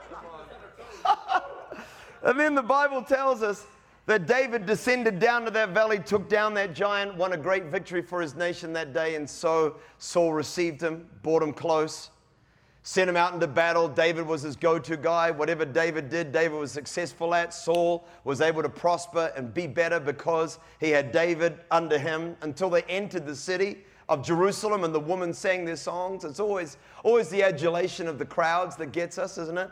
and 2.23 2.39
then 2.39 2.55
the 2.55 2.63
Bible 2.63 3.03
tells 3.03 3.43
us 3.43 3.67
that 4.07 4.27
David 4.27 4.67
descended 4.67 5.19
down 5.19 5.45
to 5.45 5.51
that 5.53 5.71
valley, 5.71 5.99
took 5.99 6.29
down 6.29 6.55
that 6.55 6.75
giant, 6.75 7.17
won 7.17 7.33
a 7.33 7.37
great 7.37 7.67
victory 7.67 8.03
for 8.03 8.21
his 8.21 8.35
nation 8.35 8.73
that 8.73 8.93
day, 8.93 9.15
and 9.15 9.29
so 9.29 9.77
Saul 9.99 10.33
received 10.33 10.81
him, 10.81 11.09
brought 11.23 11.43
him 11.43 11.53
close, 11.53 12.11
sent 12.83 13.09
him 13.09 13.17
out 13.17 13.33
into 13.33 13.47
battle. 13.47 13.89
David 13.89 14.27
was 14.27 14.43
his 14.43 14.57
go 14.57 14.79
to 14.79 14.97
guy. 14.97 15.31
Whatever 15.31 15.65
David 15.65 16.09
did, 16.09 16.33
David 16.33 16.59
was 16.59 16.73
successful 16.73 17.33
at. 17.33 17.55
Saul 17.55 18.05
was 18.25 18.41
able 18.41 18.63
to 18.63 18.69
prosper 18.69 19.33
and 19.37 19.55
be 19.55 19.69
better 19.69 20.01
because 20.01 20.59
he 20.81 20.91
had 20.91 21.13
David 21.13 21.61
under 21.71 21.97
him 21.99 22.37
until 22.43 22.71
they 22.71 22.83
entered 22.83 23.25
the 23.25 23.37
city 23.37 23.85
of 24.09 24.25
Jerusalem 24.25 24.83
and 24.83 24.93
the 24.93 25.01
women 25.01 25.33
sang 25.33 25.65
their 25.65 25.77
songs. 25.77 26.25
It's 26.25 26.41
always, 26.41 26.77
always 27.05 27.29
the 27.29 27.45
adulation 27.45 28.09
of 28.09 28.19
the 28.19 28.27
crowds 28.27 28.75
that 28.77 28.91
gets 28.91 29.17
us, 29.17 29.39
isn't 29.39 29.59
it? 29.59 29.71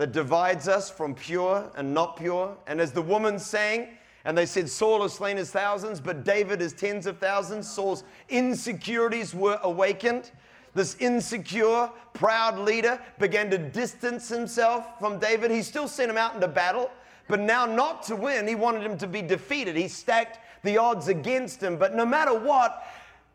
That 0.00 0.12
divides 0.12 0.66
us 0.66 0.88
from 0.88 1.14
pure 1.14 1.70
and 1.76 1.92
not 1.92 2.16
pure. 2.16 2.56
And 2.66 2.80
as 2.80 2.90
the 2.90 3.02
woman 3.02 3.38
sang, 3.38 3.88
and 4.24 4.38
they 4.38 4.46
said, 4.46 4.70
Saul 4.70 5.02
has 5.02 5.12
slain 5.12 5.36
his 5.36 5.50
thousands, 5.50 6.00
but 6.00 6.24
David 6.24 6.62
his 6.62 6.72
tens 6.72 7.04
of 7.04 7.18
thousands. 7.18 7.70
Saul's 7.70 8.02
insecurities 8.30 9.34
were 9.34 9.60
awakened. 9.62 10.30
This 10.74 10.96
insecure, 11.00 11.90
proud 12.14 12.58
leader 12.58 12.98
began 13.18 13.50
to 13.50 13.58
distance 13.58 14.30
himself 14.30 14.98
from 14.98 15.18
David. 15.18 15.50
He 15.50 15.60
still 15.60 15.86
sent 15.86 16.10
him 16.10 16.16
out 16.16 16.34
into 16.34 16.48
battle, 16.48 16.90
but 17.28 17.38
now 17.38 17.66
not 17.66 18.02
to 18.04 18.16
win. 18.16 18.48
He 18.48 18.54
wanted 18.54 18.82
him 18.82 18.96
to 18.96 19.06
be 19.06 19.20
defeated. 19.20 19.76
He 19.76 19.86
stacked 19.86 20.38
the 20.64 20.78
odds 20.78 21.08
against 21.08 21.62
him. 21.62 21.76
But 21.76 21.94
no 21.94 22.06
matter 22.06 22.32
what, 22.32 22.86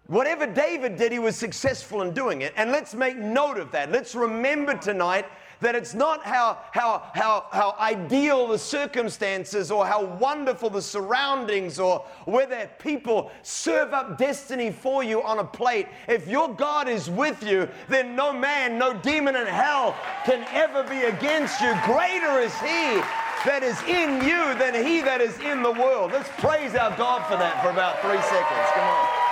whatever 0.08 0.48
David 0.48 0.96
did, 0.96 1.12
he 1.12 1.20
was 1.20 1.36
successful 1.36 2.02
in 2.02 2.12
doing 2.12 2.42
it. 2.42 2.54
And 2.58 2.72
let's 2.72 2.96
make 2.96 3.18
note 3.18 3.60
of 3.60 3.70
that. 3.70 3.92
Let's 3.92 4.16
remember 4.16 4.76
tonight 4.76 5.28
that 5.62 5.76
it's 5.76 5.94
not 5.94 6.24
how, 6.24 6.58
how, 6.72 7.04
how, 7.14 7.46
how 7.52 7.76
ideal 7.80 8.48
the 8.48 8.58
circumstances 8.58 9.72
or 9.72 9.86
how 9.86 10.04
wonderful 10.04 10.70
the 10.70 10.82
surroundings 10.82 11.80
or 11.80 12.06
whether 12.26 12.70
people 12.80 13.32
serve 13.44 13.94
up 13.94 14.18
destiny 14.18 14.72
for 14.72 15.04
you 15.04 15.22
on 15.24 15.40
a 15.40 15.44
plate. 15.44 15.88
If 16.08 16.28
your 16.28 16.54
God 16.54 16.88
is 16.88 17.10
with 17.10 17.44
you, 17.44 17.68
then 17.88 18.16
no 18.16 18.34
man, 18.34 18.78
no 18.78 18.94
demon 18.94 19.36
in 19.36 19.48
hell 19.48 19.96
can 20.26 20.46
ever 20.52 20.84
be 20.84 21.04
against 21.04 21.62
you. 21.62 21.74
Greater 21.86 22.40
is 22.40 22.54
He 22.60 23.02
that 23.46 23.62
is 23.62 23.80
in 23.84 24.24
you 24.26 24.58
than 24.58 24.74
He 24.74 25.02
that 25.02 25.22
is 25.22 25.38
in 25.40 25.62
the 25.62 25.72
world. 25.72 26.12
Let's 26.12 26.30
praise 26.40 26.76
our 26.76 26.96
God 26.98 27.26
for 27.28 27.38
that 27.38 27.62
for 27.64 27.70
about 27.70 28.02
three 28.02 28.22
seconds. 28.22 28.70
Come 28.74 28.88
on. 28.88 29.26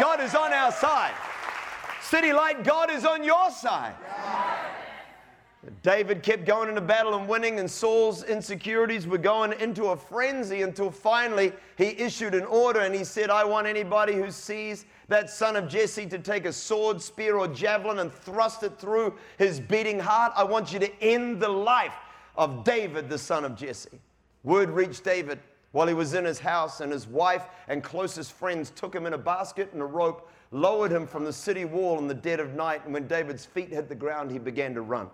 God 0.00 0.20
is 0.20 0.34
on 0.34 0.52
our 0.52 0.72
side. 0.72 1.14
City 2.02 2.32
Light, 2.32 2.64
God 2.64 2.90
is 2.90 3.04
on 3.04 3.22
your 3.24 3.50
side. 3.50 3.94
David 5.82 6.22
kept 6.22 6.44
going 6.44 6.68
into 6.68 6.80
battle 6.80 7.14
and 7.14 7.28
winning, 7.28 7.58
and 7.58 7.70
Saul's 7.70 8.24
insecurities 8.24 9.06
were 9.06 9.18
going 9.18 9.52
into 9.60 9.86
a 9.86 9.96
frenzy 9.96 10.62
until 10.62 10.90
finally 10.90 11.52
he 11.76 11.88
issued 11.98 12.34
an 12.34 12.44
order 12.44 12.80
and 12.80 12.94
he 12.94 13.04
said, 13.04 13.30
I 13.30 13.44
want 13.44 13.66
anybody 13.66 14.14
who 14.14 14.30
sees 14.30 14.86
that 15.08 15.30
son 15.30 15.56
of 15.56 15.68
Jesse 15.68 16.06
to 16.06 16.18
take 16.18 16.46
a 16.46 16.52
sword, 16.52 17.00
spear, 17.00 17.36
or 17.36 17.48
javelin 17.48 17.98
and 17.98 18.12
thrust 18.12 18.62
it 18.62 18.78
through 18.78 19.14
his 19.38 19.60
beating 19.60 19.98
heart. 19.98 20.32
I 20.36 20.44
want 20.44 20.72
you 20.72 20.78
to 20.78 21.02
end 21.02 21.40
the 21.40 21.48
life 21.48 21.94
of 22.36 22.64
David, 22.64 23.08
the 23.08 23.18
son 23.18 23.44
of 23.44 23.54
Jesse. 23.54 24.00
Word 24.42 24.70
reached 24.70 25.04
David 25.04 25.38
while 25.72 25.88
he 25.88 25.94
was 25.94 26.14
in 26.14 26.24
his 26.24 26.38
house, 26.38 26.80
and 26.80 26.92
his 26.92 27.08
wife 27.08 27.46
and 27.66 27.82
closest 27.82 28.32
friends 28.32 28.70
took 28.70 28.94
him 28.94 29.06
in 29.06 29.14
a 29.14 29.18
basket 29.18 29.72
and 29.72 29.82
a 29.82 29.84
rope, 29.84 30.30
lowered 30.52 30.92
him 30.92 31.04
from 31.04 31.24
the 31.24 31.32
city 31.32 31.64
wall 31.64 31.98
in 31.98 32.06
the 32.06 32.14
dead 32.14 32.38
of 32.38 32.54
night, 32.54 32.84
and 32.84 32.94
when 32.94 33.08
David's 33.08 33.44
feet 33.44 33.70
hit 33.70 33.88
the 33.88 33.94
ground, 33.94 34.30
he 34.30 34.38
began 34.38 34.72
to 34.74 34.82
run. 34.82 35.10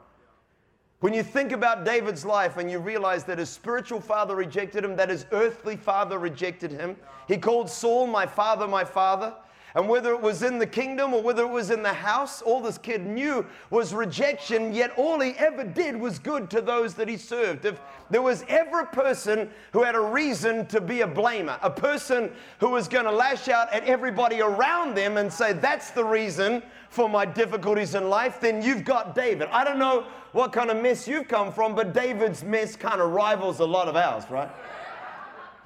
When 1.01 1.15
you 1.15 1.23
think 1.23 1.53
about 1.53 1.87
David's 1.87 2.27
life 2.27 2.59
and 2.59 2.71
you 2.71 2.79
realize 2.79 3.25
that 3.25 3.39
his 3.39 3.49
spiritual 3.49 4.03
father 4.03 4.37
rejected 4.37 4.85
him, 4.85 4.97
that 4.97 5.09
his 5.09 5.25
earthly 5.33 5.75
father 5.75 6.19
rejected 6.19 6.71
him, 6.71 6.95
he 7.27 7.39
called 7.39 7.71
Saul, 7.71 8.07
My 8.07 8.27
father, 8.27 8.69
my 8.69 8.85
father. 8.85 9.35
And 9.75 9.89
whether 9.89 10.11
it 10.13 10.21
was 10.21 10.43
in 10.43 10.59
the 10.59 10.67
kingdom 10.67 11.15
or 11.15 11.23
whether 11.23 11.43
it 11.43 11.51
was 11.51 11.71
in 11.71 11.83
the 11.83 11.93
house, 11.93 12.43
all 12.43 12.61
this 12.61 12.79
kid 12.79 13.07
knew 13.07 13.47
was 13.71 13.95
rejection, 13.95 14.73
yet 14.73 14.93
all 14.97 15.21
he 15.21 15.33
ever 15.33 15.65
did 15.65 15.97
was 15.97 16.19
good 16.19 16.51
to 16.51 16.61
those 16.61 16.95
that 16.95 17.09
he 17.09 17.17
served. 17.17 17.65
If 17.65 17.81
there 18.11 18.23
was 18.23 18.45
ever 18.49 18.81
a 18.81 18.87
person 18.87 19.49
who 19.73 19.83
had 19.83 19.95
a 19.95 20.01
reason 20.01 20.67
to 20.67 20.81
be 20.81 21.03
a 21.03 21.07
blamer, 21.07 21.59
a 21.63 21.71
person 21.71 22.31
who 22.59 22.71
was 22.71 22.89
going 22.89 23.05
to 23.05 23.13
lash 23.13 23.49
out 23.49 23.73
at 23.73 23.85
everybody 23.85 24.41
around 24.41 24.97
them 24.97 25.17
and 25.17 25.33
say, 25.33 25.53
That's 25.53 25.91
the 25.91 26.05
reason 26.05 26.63
for 26.89 27.09
my 27.09 27.25
difficulties 27.25 27.95
in 27.95 28.11
life, 28.11 28.41
then 28.41 28.63
you've 28.63 28.85
got 28.85 29.15
David. 29.15 29.49
I 29.53 29.63
don't 29.63 29.79
know 29.79 30.07
what 30.33 30.53
kind 30.53 30.71
of 30.71 30.83
mess 30.83 31.07
you've 31.07 31.29
come 31.29 31.53
from, 31.53 31.75
but 31.75 31.93
David's 31.93 32.43
mess 32.43 32.75
kind 32.75 33.01
of 33.01 33.13
rivals 33.13 33.61
a 33.61 33.65
lot 33.65 33.87
of 33.89 33.95
ours, 33.95 34.25
right? 34.29 34.51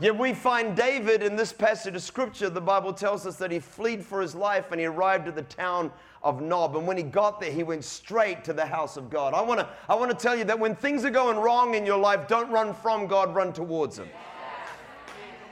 Yet 0.01 0.19
we 0.19 0.35
find 0.35 0.77
David 0.77 1.23
in 1.23 1.37
this 1.37 1.53
passage 1.53 1.95
of 1.95 2.03
scripture. 2.03 2.51
The 2.51 2.61
Bible 2.61 2.93
tells 2.93 3.27
us 3.27 3.37
that 3.37 3.53
he 3.53 3.61
fled 3.61 4.05
for 4.05 4.21
his 4.21 4.35
life 4.35 4.73
and 4.73 4.81
he 4.81 4.87
arrived 4.87 5.29
at 5.29 5.37
the 5.37 5.43
town 5.43 5.93
of 6.23 6.43
Nob. 6.43 6.75
And 6.77 6.87
when 6.87 6.97
he 6.97 7.05
got 7.05 7.41
there, 7.41 7.53
he 7.53 7.63
went 7.63 7.85
straight 7.85 8.43
to 8.45 8.53
the 8.53 8.67
house 8.67 8.97
of 8.97 9.09
God. 9.09 9.35
I 9.35 9.43
want 9.43 9.61
to 9.61 9.69
I 9.89 9.95
want 9.95 10.11
to 10.11 10.17
tell 10.17 10.35
you 10.35 10.45
that 10.45 10.59
when 10.59 10.75
things 10.75 11.05
are 11.05 11.11
going 11.11 11.37
wrong 11.37 11.75
in 11.75 11.87
your 11.87 11.99
life, 11.99 12.27
don't 12.27 12.51
run 12.51 12.75
from 12.75 13.07
God, 13.07 13.35
run 13.35 13.53
towards 13.53 13.99
him. 13.99 14.09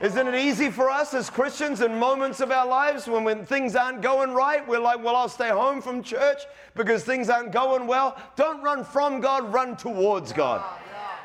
Isn't 0.01 0.27
it 0.27 0.35
easy 0.35 0.69
for 0.69 0.89
us 0.89 1.13
as 1.13 1.29
Christians 1.29 1.79
in 1.79 1.97
moments 1.97 2.41
of 2.41 2.51
our 2.51 2.67
lives 2.67 3.07
when, 3.07 3.23
when 3.23 3.45
things 3.45 3.73
aren't 3.73 4.01
going 4.01 4.33
right? 4.33 4.67
We're 4.67 4.79
like, 4.79 5.01
well, 5.01 5.15
I'll 5.15 5.29
stay 5.29 5.47
home 5.47 5.81
from 5.81 6.03
church 6.03 6.41
because 6.75 7.05
things 7.05 7.29
aren't 7.29 7.53
going 7.53 7.87
well. 7.87 8.17
Don't 8.35 8.61
run 8.61 8.83
from 8.83 9.21
God, 9.21 9.53
run 9.53 9.77
towards 9.77 10.33
God. 10.33 10.61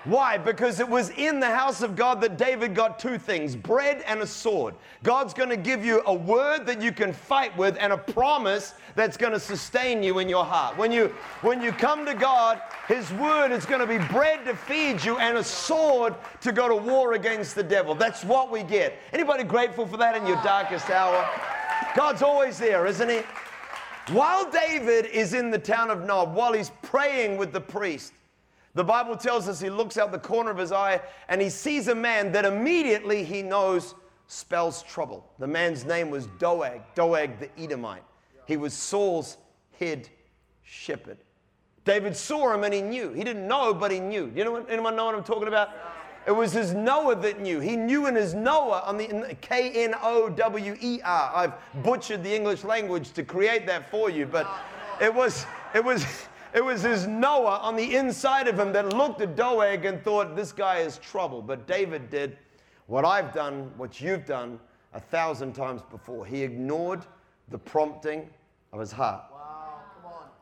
Why? 0.08 0.38
Because 0.38 0.80
it 0.80 0.88
was 0.88 1.10
in 1.10 1.38
the 1.38 1.54
house 1.54 1.82
of 1.82 1.94
God 1.94 2.22
that 2.22 2.38
David 2.38 2.74
got 2.74 2.98
two 2.98 3.18
things 3.18 3.54
bread 3.54 4.02
and 4.06 4.22
a 4.22 4.26
sword. 4.26 4.74
God's 5.02 5.34
going 5.34 5.50
to 5.50 5.56
give 5.56 5.84
you 5.84 6.02
a 6.06 6.14
word 6.14 6.64
that 6.64 6.80
you 6.80 6.92
can 6.92 7.12
fight 7.12 7.54
with 7.58 7.76
and 7.78 7.92
a 7.92 7.98
promise 7.98 8.72
that's 8.94 9.18
going 9.18 9.34
to 9.34 9.38
sustain 9.38 10.02
you 10.02 10.18
in 10.18 10.26
your 10.26 10.46
heart. 10.46 10.78
When 10.78 10.90
you, 10.90 11.08
when 11.42 11.60
you 11.60 11.72
come 11.72 12.06
to 12.06 12.14
God, 12.14 12.62
His 12.86 13.12
word 13.12 13.52
is 13.52 13.66
going 13.66 13.80
to 13.80 13.86
be 13.86 13.98
bread 14.06 14.46
to 14.46 14.56
feed 14.56 15.04
you 15.04 15.18
and 15.18 15.36
a 15.36 15.44
sword 15.44 16.14
to 16.40 16.52
go 16.52 16.68
to 16.68 16.76
war 16.76 17.12
against 17.12 17.54
the 17.54 17.62
devil. 17.62 17.94
That's 17.94 18.24
what 18.24 18.50
we 18.50 18.62
get. 18.62 18.94
Anybody 19.12 19.44
grateful 19.44 19.86
for 19.86 19.98
that 19.98 20.16
in 20.16 20.26
your 20.26 20.40
darkest 20.42 20.88
hour? 20.88 21.28
God's 21.94 22.22
always 22.22 22.56
there, 22.56 22.86
isn't 22.86 23.10
He? 23.10 23.20
While 24.12 24.50
David 24.50 25.04
is 25.04 25.34
in 25.34 25.50
the 25.50 25.58
town 25.58 25.90
of 25.90 26.06
Nob, 26.06 26.34
while 26.34 26.54
he's 26.54 26.70
praying 26.80 27.36
with 27.36 27.52
the 27.52 27.60
priest, 27.60 28.14
the 28.78 28.84
Bible 28.84 29.16
tells 29.16 29.48
us 29.48 29.60
he 29.60 29.70
looks 29.70 29.98
out 29.98 30.12
the 30.12 30.20
corner 30.20 30.52
of 30.52 30.56
his 30.56 30.70
eye 30.70 31.00
and 31.28 31.42
he 31.42 31.50
sees 31.50 31.88
a 31.88 31.94
man 31.96 32.30
that 32.30 32.44
immediately 32.44 33.24
he 33.24 33.42
knows 33.42 33.96
spells 34.28 34.84
trouble. 34.84 35.28
The 35.40 35.48
man's 35.48 35.84
name 35.84 36.10
was 36.10 36.28
Doeg, 36.38 36.80
Doeg 36.94 37.40
the 37.40 37.50
Edomite. 37.60 38.04
He 38.46 38.56
was 38.56 38.72
Saul's 38.72 39.36
head 39.80 40.08
shepherd. 40.62 41.18
David 41.84 42.16
saw 42.16 42.54
him 42.54 42.62
and 42.62 42.72
he 42.72 42.80
knew. 42.80 43.12
He 43.12 43.24
didn't 43.24 43.48
know, 43.48 43.74
but 43.74 43.90
he 43.90 43.98
knew. 43.98 44.30
You 44.32 44.44
know 44.44 44.52
what, 44.52 44.70
anyone 44.70 44.94
know 44.94 45.06
what 45.06 45.16
I'm 45.16 45.24
talking 45.24 45.48
about? 45.48 45.70
It 46.28 46.32
was 46.32 46.52
his 46.52 46.72
knower 46.72 47.16
that 47.16 47.40
knew. 47.40 47.58
He 47.58 47.74
knew 47.74 48.06
in 48.06 48.14
his 48.14 48.32
knower 48.32 48.80
on 48.84 48.96
the 48.96 49.36
K 49.40 49.72
N 49.86 49.94
O 50.00 50.28
W 50.28 50.76
E 50.80 51.00
R. 51.02 51.32
I've 51.34 51.82
butchered 51.82 52.22
the 52.22 52.32
English 52.32 52.62
language 52.62 53.10
to 53.14 53.24
create 53.24 53.66
that 53.66 53.90
for 53.90 54.08
you, 54.08 54.24
but 54.24 54.48
it 55.00 55.12
was 55.12 55.46
it 55.74 55.84
was 55.84 56.06
it 56.54 56.64
was 56.64 56.82
his 56.82 57.06
knower 57.06 57.58
on 57.62 57.76
the 57.76 57.96
inside 57.96 58.48
of 58.48 58.58
him 58.58 58.72
that 58.72 58.92
looked 58.92 59.20
at 59.20 59.36
Doeg 59.36 59.84
and 59.84 60.02
thought, 60.02 60.34
this 60.34 60.52
guy 60.52 60.78
is 60.78 60.98
trouble. 60.98 61.42
But 61.42 61.66
David 61.66 62.10
did 62.10 62.38
what 62.86 63.04
I've 63.04 63.32
done, 63.32 63.70
what 63.76 64.00
you've 64.00 64.24
done 64.24 64.58
a 64.94 65.00
thousand 65.00 65.52
times 65.54 65.82
before. 65.90 66.24
He 66.24 66.42
ignored 66.42 67.04
the 67.48 67.58
prompting 67.58 68.28
of 68.72 68.80
his 68.80 68.92
heart. 68.92 69.24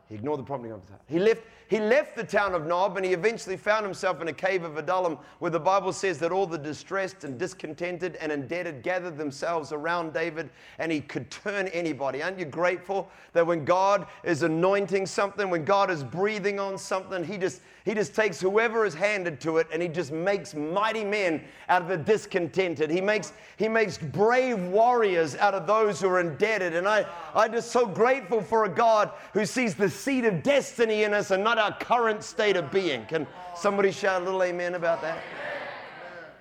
He 0.08 0.14
ignored 0.14 0.38
the 0.38 0.44
prompting 0.44 0.72
of 0.72 0.80
his 0.80 0.90
heart. 0.90 1.02
He 1.08 1.18
left 1.18 1.42
he 1.68 1.80
left 1.80 2.14
the 2.14 2.22
town 2.22 2.54
of 2.54 2.64
Nob 2.64 2.96
and 2.96 3.04
he 3.04 3.12
eventually 3.12 3.56
found 3.56 3.84
himself 3.84 4.20
in 4.22 4.28
a 4.28 4.32
cave 4.32 4.62
of 4.62 4.76
Adullam 4.76 5.18
where 5.40 5.50
the 5.50 5.58
Bible 5.58 5.92
says 5.92 6.16
that 6.20 6.30
all 6.30 6.46
the 6.46 6.56
distressed 6.56 7.24
and 7.24 7.36
discontented 7.36 8.14
and 8.16 8.30
indebted 8.30 8.84
gathered 8.84 9.18
themselves 9.18 9.72
around 9.72 10.12
David 10.12 10.48
and 10.78 10.92
he 10.92 11.00
could 11.00 11.28
turn 11.28 11.66
anybody. 11.68 12.22
Aren't 12.22 12.38
you 12.38 12.44
grateful 12.44 13.10
that 13.32 13.44
when 13.44 13.64
God 13.64 14.06
is 14.22 14.44
anointing 14.44 15.06
something, 15.06 15.50
when 15.50 15.64
God 15.64 15.90
is 15.90 16.04
breathing 16.04 16.60
on 16.60 16.78
something, 16.78 17.24
he 17.24 17.36
just 17.36 17.60
he 17.86 17.94
just 17.94 18.16
takes 18.16 18.40
whoever 18.40 18.84
is 18.84 18.94
handed 18.94 19.40
to 19.42 19.58
it 19.58 19.68
and 19.72 19.80
he 19.80 19.86
just 19.86 20.10
makes 20.10 20.56
mighty 20.56 21.04
men 21.04 21.40
out 21.68 21.82
of 21.82 21.88
the 21.88 21.96
discontented. 21.96 22.90
He 22.90 23.00
makes, 23.00 23.32
he 23.58 23.68
makes 23.68 23.96
brave 23.96 24.60
warriors 24.60 25.36
out 25.36 25.54
of 25.54 25.68
those 25.68 26.00
who 26.00 26.08
are 26.08 26.18
indebted. 26.18 26.74
And 26.74 26.88
I, 26.88 27.06
I'm 27.32 27.52
just 27.52 27.70
so 27.70 27.86
grateful 27.86 28.42
for 28.42 28.64
a 28.64 28.68
God 28.68 29.12
who 29.32 29.46
sees 29.46 29.76
the 29.76 29.88
seed 29.88 30.24
of 30.24 30.42
destiny 30.42 31.04
in 31.04 31.14
us 31.14 31.30
and 31.30 31.44
not 31.44 31.58
our 31.58 31.78
current 31.78 32.24
state 32.24 32.56
of 32.56 32.72
being. 32.72 33.06
Can 33.06 33.24
somebody 33.54 33.92
shout 33.92 34.20
a 34.20 34.24
little 34.24 34.42
amen 34.42 34.74
about 34.74 35.00
that? 35.02 35.22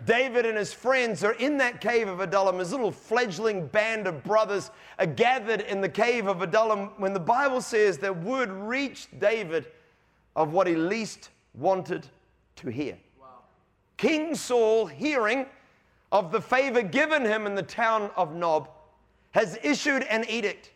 David 0.03 0.47
and 0.47 0.57
his 0.57 0.73
friends 0.73 1.23
are 1.23 1.33
in 1.33 1.57
that 1.59 1.79
cave 1.79 2.07
of 2.07 2.21
Adullam. 2.21 2.57
His 2.57 2.71
little 2.71 2.91
fledgling 2.91 3.67
band 3.67 4.07
of 4.07 4.23
brothers 4.23 4.71
are 4.97 5.05
gathered 5.05 5.61
in 5.61 5.79
the 5.79 5.89
cave 5.89 6.25
of 6.25 6.41
Adullam 6.41 6.89
when 6.97 7.13
the 7.13 7.19
Bible 7.19 7.61
says 7.61 7.99
that 7.99 8.23
word 8.23 8.49
reached 8.49 9.19
David 9.19 9.67
of 10.35 10.51
what 10.51 10.65
he 10.65 10.75
least 10.75 11.29
wanted 11.57 12.07
to 12.57 12.69
hear. 12.69 12.97
Wow. 13.19 13.27
King 13.97 14.35
Saul, 14.35 14.85
hearing 14.85 15.45
of 16.11 16.31
the 16.31 16.41
favor 16.41 16.81
given 16.81 17.23
him 17.23 17.45
in 17.45 17.55
the 17.55 17.63
town 17.63 18.09
of 18.15 18.35
Nob, 18.35 18.69
has 19.31 19.57
issued 19.63 20.03
an 20.03 20.25
edict. 20.29 20.71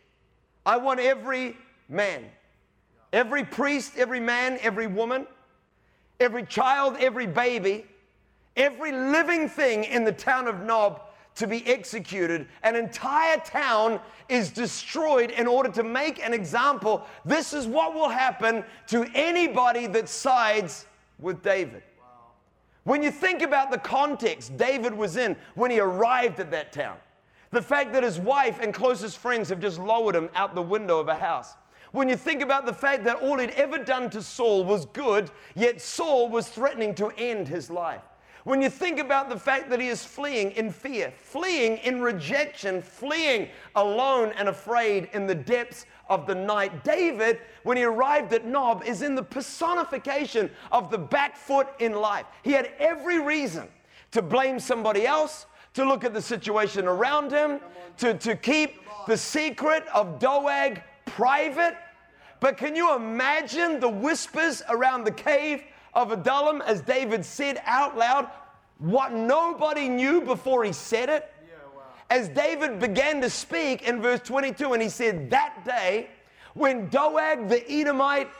I 0.66 0.76
want 0.76 1.00
every 1.00 1.56
man, 1.88 2.24
every 3.12 3.44
priest, 3.44 3.94
every 3.96 4.20
man, 4.20 4.58
every 4.60 4.86
woman, 4.86 5.26
every 6.20 6.44
child, 6.44 6.96
every 6.98 7.26
baby 7.26 7.86
every 8.56 8.92
living 8.92 9.48
thing 9.48 9.84
in 9.84 10.04
the 10.04 10.12
town 10.12 10.46
of 10.46 10.62
Nob 10.62 11.00
to 11.36 11.46
be 11.46 11.66
executed. 11.66 12.46
An 12.62 12.76
entire 12.76 13.38
town 13.38 14.00
is 14.28 14.50
destroyed 14.50 15.30
in 15.30 15.46
order 15.46 15.70
to 15.70 15.82
make 15.82 16.24
an 16.24 16.34
example. 16.34 17.06
This 17.24 17.52
is 17.52 17.66
what 17.66 17.94
will 17.94 18.08
happen 18.08 18.64
to 18.88 19.06
anybody 19.14 19.86
that 19.88 20.08
sides 20.08 20.86
with 21.18 21.42
David. 21.42 21.82
When 22.84 23.02
you 23.02 23.10
think 23.10 23.42
about 23.42 23.70
the 23.70 23.78
context 23.78 24.56
David 24.56 24.94
was 24.94 25.16
in 25.16 25.36
when 25.54 25.70
he 25.70 25.80
arrived 25.80 26.40
at 26.40 26.50
that 26.50 26.72
town, 26.72 26.96
the 27.50 27.62
fact 27.62 27.92
that 27.92 28.02
his 28.02 28.18
wife 28.18 28.58
and 28.60 28.72
closest 28.72 29.18
friends 29.18 29.48
have 29.48 29.60
just 29.60 29.78
lowered 29.78 30.14
him 30.14 30.30
out 30.34 30.54
the 30.54 30.62
window 30.62 30.98
of 30.98 31.08
a 31.08 31.14
house. 31.14 31.54
When 31.92 32.08
you 32.08 32.16
think 32.16 32.40
about 32.40 32.66
the 32.66 32.72
fact 32.72 33.04
that 33.04 33.20
all 33.20 33.38
he'd 33.38 33.50
ever 33.50 33.78
done 33.78 34.10
to 34.10 34.22
Saul 34.22 34.64
was 34.64 34.86
good, 34.86 35.30
yet 35.56 35.80
Saul 35.80 36.28
was 36.28 36.48
threatening 36.48 36.94
to 36.96 37.10
end 37.18 37.48
his 37.48 37.68
life. 37.68 38.02
When 38.44 38.62
you 38.62 38.70
think 38.70 38.98
about 38.98 39.28
the 39.28 39.38
fact 39.38 39.68
that 39.68 39.80
he 39.80 39.88
is 39.88 40.04
fleeing 40.04 40.52
in 40.52 40.72
fear, 40.72 41.12
fleeing 41.22 41.76
in 41.78 42.00
rejection, 42.00 42.80
fleeing 42.80 43.48
alone 43.76 44.32
and 44.36 44.48
afraid 44.48 45.10
in 45.12 45.26
the 45.26 45.34
depths 45.34 45.84
of 46.08 46.26
the 46.26 46.34
night, 46.34 46.82
David, 46.82 47.40
when 47.64 47.76
he 47.76 47.84
arrived 47.84 48.32
at 48.32 48.46
Nob, 48.46 48.82
is 48.84 49.02
in 49.02 49.14
the 49.14 49.22
personification 49.22 50.50
of 50.72 50.90
the 50.90 50.98
back 50.98 51.36
foot 51.36 51.68
in 51.80 51.92
life. 51.92 52.24
He 52.42 52.52
had 52.52 52.70
every 52.78 53.20
reason 53.20 53.68
to 54.12 54.22
blame 54.22 54.58
somebody 54.58 55.06
else, 55.06 55.46
to 55.74 55.84
look 55.84 56.02
at 56.02 56.14
the 56.14 56.22
situation 56.22 56.86
around 56.86 57.30
him, 57.30 57.60
to, 57.98 58.14
to 58.14 58.34
keep 58.36 58.80
the 59.06 59.16
secret 59.16 59.84
of 59.94 60.18
Doeg 60.18 60.82
private. 61.04 61.76
But 62.40 62.56
can 62.56 62.74
you 62.74 62.94
imagine 62.96 63.80
the 63.80 63.88
whispers 63.88 64.62
around 64.70 65.04
the 65.04 65.12
cave 65.12 65.62
of 65.94 66.12
Adullam 66.12 66.62
as 66.62 66.80
David 66.80 67.24
said 67.24 67.60
out 67.64 67.96
loud 67.96 68.30
what 68.78 69.12
nobody 69.12 69.88
knew 69.88 70.20
before 70.20 70.64
he 70.64 70.72
said 70.72 71.08
it. 71.08 71.32
Yeah, 71.42 71.56
wow. 71.74 71.82
As 72.08 72.28
David 72.28 72.80
began 72.80 73.20
to 73.20 73.30
speak 73.30 73.82
in 73.82 74.00
verse 74.00 74.20
22, 74.20 74.72
and 74.72 74.82
he 74.82 74.88
said, 74.88 75.30
That 75.30 75.64
day 75.64 76.08
when 76.54 76.88
Doeg 76.88 77.48
the 77.48 77.70
Edomite 77.70 78.30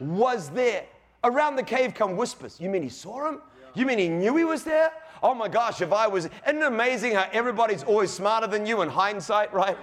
was 0.00 0.50
there, 0.50 0.84
around 1.22 1.56
the 1.56 1.62
cave 1.62 1.94
come 1.94 2.16
whispers. 2.16 2.60
You 2.60 2.68
mean 2.68 2.82
he 2.82 2.88
saw 2.88 3.28
him? 3.28 3.40
Yeah. 3.60 3.80
You 3.80 3.86
mean 3.86 3.98
he 3.98 4.08
knew 4.08 4.36
he 4.36 4.44
was 4.44 4.64
there? 4.64 4.90
Oh 5.22 5.34
my 5.34 5.48
gosh, 5.48 5.80
if 5.80 5.92
I 5.92 6.06
was, 6.06 6.26
isn't 6.26 6.62
it 6.62 6.62
amazing 6.62 7.14
how 7.14 7.26
everybody's 7.32 7.82
always 7.82 8.10
smarter 8.10 8.46
than 8.46 8.66
you 8.66 8.82
in 8.82 8.88
hindsight, 8.88 9.52
right? 9.54 9.76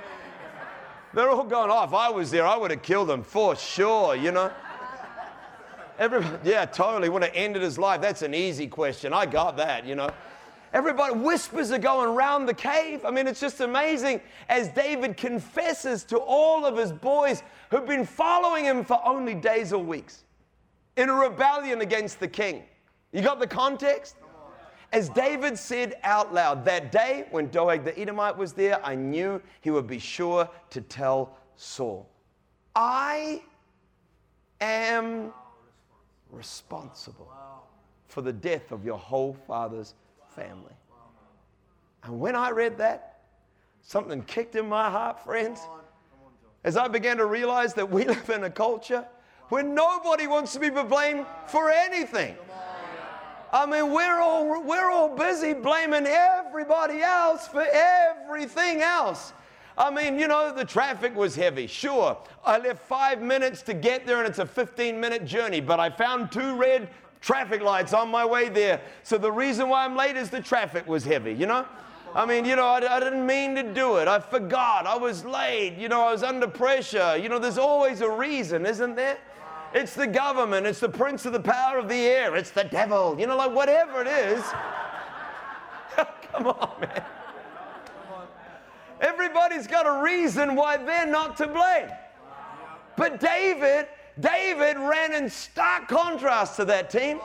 They're 1.14 1.30
all 1.30 1.44
going, 1.44 1.70
oh, 1.72 1.84
if 1.84 1.94
I 1.94 2.10
was 2.10 2.32
there, 2.32 2.46
I 2.46 2.56
would 2.56 2.72
have 2.72 2.84
killed 2.84 3.10
him 3.10 3.24
for 3.24 3.56
sure, 3.56 4.16
you 4.16 4.32
know? 4.32 4.52
Everybody, 6.02 6.38
yeah, 6.50 6.66
totally. 6.66 7.10
Would 7.10 7.22
have 7.22 7.32
ended 7.36 7.62
his 7.62 7.78
life. 7.78 8.02
That's 8.02 8.24
an 8.24 8.34
easy 8.34 8.68
question. 8.68 9.14
I 9.14 9.28
got 9.28 9.56
that, 9.58 9.86
you 9.86 9.94
know. 9.96 10.10
Everybody, 10.74 11.14
whispers 11.14 11.72
are 11.72 11.78
going 11.78 12.10
around 12.10 12.48
the 12.48 12.54
cave. 12.54 13.06
I 13.06 13.12
mean, 13.12 13.28
it's 13.28 13.40
just 13.40 13.60
amazing 13.60 14.20
as 14.50 14.70
David 14.70 15.16
confesses 15.16 16.04
to 16.06 16.18
all 16.18 16.66
of 16.66 16.76
his 16.76 16.92
boys 16.92 17.44
who've 17.70 17.86
been 17.86 18.06
following 18.06 18.66
him 18.66 18.84
for 18.84 19.00
only 19.06 19.36
days 19.36 19.74
or 19.74 19.84
weeks 19.84 20.24
in 20.98 21.10
a 21.10 21.14
rebellion 21.14 21.82
against 21.82 22.20
the 22.20 22.28
king. 22.28 22.64
You 23.12 23.22
got 23.22 23.40
the 23.40 23.48
context? 23.48 24.16
As 24.94 25.08
David 25.10 25.58
said 25.58 25.96
out 26.04 26.34
loud, 26.34 26.66
that 26.66 26.92
day 26.92 27.28
when 27.32 27.48
Doeg 27.48 27.84
the 27.84 27.98
Edomite 28.00 28.36
was 28.36 28.54
there, 28.54 28.84
I 28.84 28.96
knew 28.96 29.42
he 29.60 29.70
would 29.72 29.88
be 29.88 30.00
sure 30.00 30.50
to 30.72 30.82
tell 30.82 31.38
Saul. 31.58 32.10
I 32.76 33.42
am 34.62 35.34
responsible 36.32 37.32
for 38.08 38.22
the 38.22 38.34
death 38.34 38.72
of 38.72 38.84
your 38.84 38.98
whole 38.98 39.34
father's 39.48 39.94
family. 40.36 40.74
And 42.04 42.20
when 42.20 42.36
I 42.36 42.50
read 42.50 42.78
that, 42.80 43.22
something 43.82 44.24
kicked 44.24 44.56
in 44.56 44.68
my 44.68 44.90
heart, 44.90 45.24
friends. 45.24 45.62
As 46.64 46.78
I 46.78 46.88
began 46.88 47.18
to 47.18 47.26
realize 47.26 47.74
that 47.76 47.90
we 47.90 48.06
live 48.06 48.30
in 48.30 48.44
a 48.44 48.50
culture 48.50 49.06
where 49.50 49.64
nobody 49.64 50.28
wants 50.28 50.54
to 50.54 50.60
be 50.60 50.70
blamed 50.70 51.26
for 51.48 51.70
anything. 51.70 52.36
I 53.54 53.66
mean, 53.66 53.92
we're 53.92 54.22
all, 54.22 54.64
we're 54.64 54.90
all 54.90 55.14
busy 55.14 55.54
blaming 55.54 56.06
everybody 56.08 57.02
else 57.02 57.48
for 57.48 57.66
everything 57.70 58.82
else. 58.82 59.34
I 59.82 59.90
mean, 59.90 60.20
you 60.20 60.28
know, 60.28 60.54
the 60.54 60.64
traffic 60.64 61.16
was 61.16 61.36
heavy. 61.36 61.66
Sure, 61.66 62.16
I 62.46 62.60
left 62.60 62.88
five 62.88 63.20
minutes 63.20 63.64
to 63.64 63.74
get 63.74 64.06
there 64.06 64.20
and 64.20 64.28
it's 64.28 64.38
a 64.38 64.46
15 64.46 65.00
minute 65.00 65.26
journey, 65.26 65.60
but 65.60 65.80
I 65.80 65.90
found 65.90 66.32
two 66.32 66.56
red 66.56 66.88
traffic 67.20 67.64
lights 67.64 67.92
on 67.92 68.10
my 68.10 68.24
way 68.24 68.48
there. 68.48 68.80
So 69.02 69.18
the 69.18 69.32
reason 69.32 69.70
why 69.70 69.84
I'm 69.84 69.96
late 69.96 70.18
is 70.18 70.30
the 70.30 70.40
traffic 70.40 70.86
was 70.88 71.04
heavy, 71.04 71.34
you 71.34 71.48
know? 71.48 71.66
I 72.14 72.28
mean, 72.28 72.46
you 72.46 72.56
know, 72.56 72.68
I, 72.68 72.98
I, 72.98 73.00
didn't 73.00 73.26
mean 73.26 73.56
to 73.56 73.64
do 73.64 73.98
it. 73.98 74.08
I 74.08 74.20
forgot. 74.20 74.86
I 74.86 74.98
was 74.98 75.26
late. 75.26 75.78
You 75.80 75.88
know, 75.88 76.02
I 76.02 76.12
was 76.12 76.22
under 76.22 76.48
pressure. 76.48 77.18
You 77.18 77.30
know, 77.30 77.40
there's 77.40 77.58
always 77.58 78.02
a 78.02 78.10
reason, 78.10 78.68
isn't 78.68 78.96
there? 78.96 79.18
It's 79.74 79.96
the 79.96 80.06
government. 80.06 80.68
It's 80.68 80.82
the 80.82 80.90
prince 80.90 81.26
of 81.26 81.34
the 81.34 81.40
power 81.40 81.80
of 81.80 81.88
the 81.90 81.96
air. 81.96 82.36
It's 82.36 82.52
the 82.52 82.66
devil. 82.66 83.18
You 83.20 83.26
know, 83.26 83.38
like 83.38 83.56
whatever 83.56 84.02
it 84.02 84.08
is. 84.08 84.44
Come 86.34 86.48
on, 86.48 86.82
man. 86.82 87.04
Everybody's 89.02 89.68
got 89.68 89.88
a 89.88 90.04
reason 90.04 90.56
why 90.56 90.78
they're 90.78 91.08
not 91.08 91.36
to 91.38 91.48
blame. 91.48 91.90
But 92.96 93.20
David, 93.20 93.88
David 94.20 94.78
ran 94.78 95.14
in 95.14 95.30
stark 95.30 95.88
contrast 95.88 96.56
to 96.58 96.66
that 96.66 96.90
team. 96.90 97.20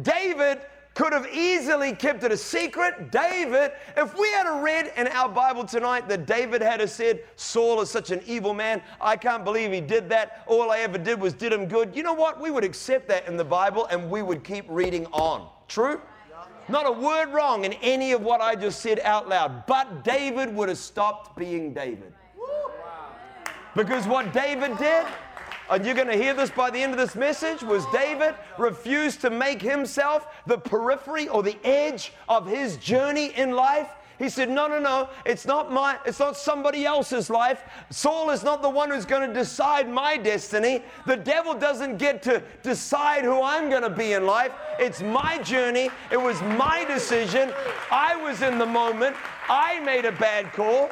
David 0.00 0.60
could 0.94 1.12
have 1.12 1.26
easily 1.28 1.94
kept 1.94 2.22
it 2.22 2.32
a 2.32 2.36
secret. 2.36 3.10
David, 3.10 3.72
if 3.96 4.18
we 4.18 4.30
had 4.32 4.46
a 4.46 4.62
read 4.62 4.92
in 4.96 5.06
our 5.08 5.28
Bible 5.28 5.64
tonight 5.64 6.08
that 6.08 6.26
David 6.26 6.62
had 6.62 6.86
said, 6.88 7.24
Saul 7.36 7.80
is 7.80 7.90
such 7.90 8.10
an 8.10 8.20
evil 8.26 8.54
man, 8.54 8.82
I 9.00 9.16
can't 9.16 9.44
believe 9.44 9.72
he 9.72 9.80
did 9.80 10.08
that. 10.10 10.42
All 10.46 10.70
I 10.70 10.78
ever 10.78 10.98
did 10.98 11.20
was 11.20 11.34
did 11.34 11.52
him 11.52 11.66
good. 11.66 11.94
You 11.96 12.02
know 12.02 12.12
what? 12.12 12.40
We 12.40 12.50
would 12.50 12.64
accept 12.64 13.08
that 13.08 13.26
in 13.26 13.36
the 13.36 13.44
Bible 13.44 13.86
and 13.86 14.10
we 14.10 14.22
would 14.22 14.44
keep 14.44 14.64
reading 14.68 15.06
on. 15.06 15.48
True? 15.68 16.00
Not 16.68 16.86
a 16.86 16.92
word 16.92 17.32
wrong 17.32 17.64
in 17.64 17.72
any 17.74 18.12
of 18.12 18.22
what 18.22 18.40
I 18.40 18.54
just 18.54 18.80
said 18.80 19.00
out 19.00 19.28
loud. 19.28 19.66
But 19.66 20.04
David 20.04 20.54
would 20.54 20.68
have 20.68 20.78
stopped 20.78 21.36
being 21.36 21.74
David. 21.74 22.12
Because 23.74 24.06
what 24.06 24.32
David 24.32 24.76
did, 24.78 25.06
and 25.70 25.84
you're 25.84 25.94
going 25.94 26.08
to 26.08 26.16
hear 26.16 26.34
this 26.34 26.50
by 26.50 26.70
the 26.70 26.78
end 26.78 26.92
of 26.92 26.98
this 26.98 27.14
message, 27.14 27.62
was 27.62 27.84
David 27.86 28.34
refused 28.58 29.22
to 29.22 29.30
make 29.30 29.62
himself 29.62 30.26
the 30.46 30.58
periphery 30.58 31.28
or 31.28 31.42
the 31.42 31.56
edge 31.64 32.12
of 32.28 32.46
his 32.46 32.76
journey 32.76 33.32
in 33.36 33.52
life. 33.52 33.88
He 34.18 34.28
said, 34.28 34.50
No, 34.50 34.66
no, 34.66 34.78
no, 34.78 35.08
it's 35.24 35.46
not 35.46 35.72
my, 35.72 35.98
it's 36.04 36.18
not 36.18 36.36
somebody 36.36 36.84
else's 36.84 37.30
life. 37.30 37.62
Saul 37.90 38.30
is 38.30 38.42
not 38.42 38.62
the 38.62 38.70
one 38.70 38.90
who's 38.90 39.04
going 39.04 39.26
to 39.26 39.34
decide 39.34 39.88
my 39.88 40.16
destiny. 40.16 40.82
The 41.06 41.16
devil 41.16 41.54
doesn't 41.54 41.98
get 41.98 42.22
to 42.22 42.42
decide 42.62 43.24
who 43.24 43.42
I'm 43.42 43.68
going 43.68 43.82
to 43.82 43.90
be 43.90 44.12
in 44.12 44.26
life. 44.26 44.52
It's 44.78 45.02
my 45.02 45.38
journey. 45.42 45.90
It 46.10 46.20
was 46.20 46.40
my 46.42 46.84
decision. 46.84 47.52
I 47.90 48.16
was 48.16 48.42
in 48.42 48.58
the 48.58 48.66
moment. 48.66 49.16
I 49.48 49.80
made 49.80 50.04
a 50.04 50.12
bad 50.12 50.52
call. 50.52 50.90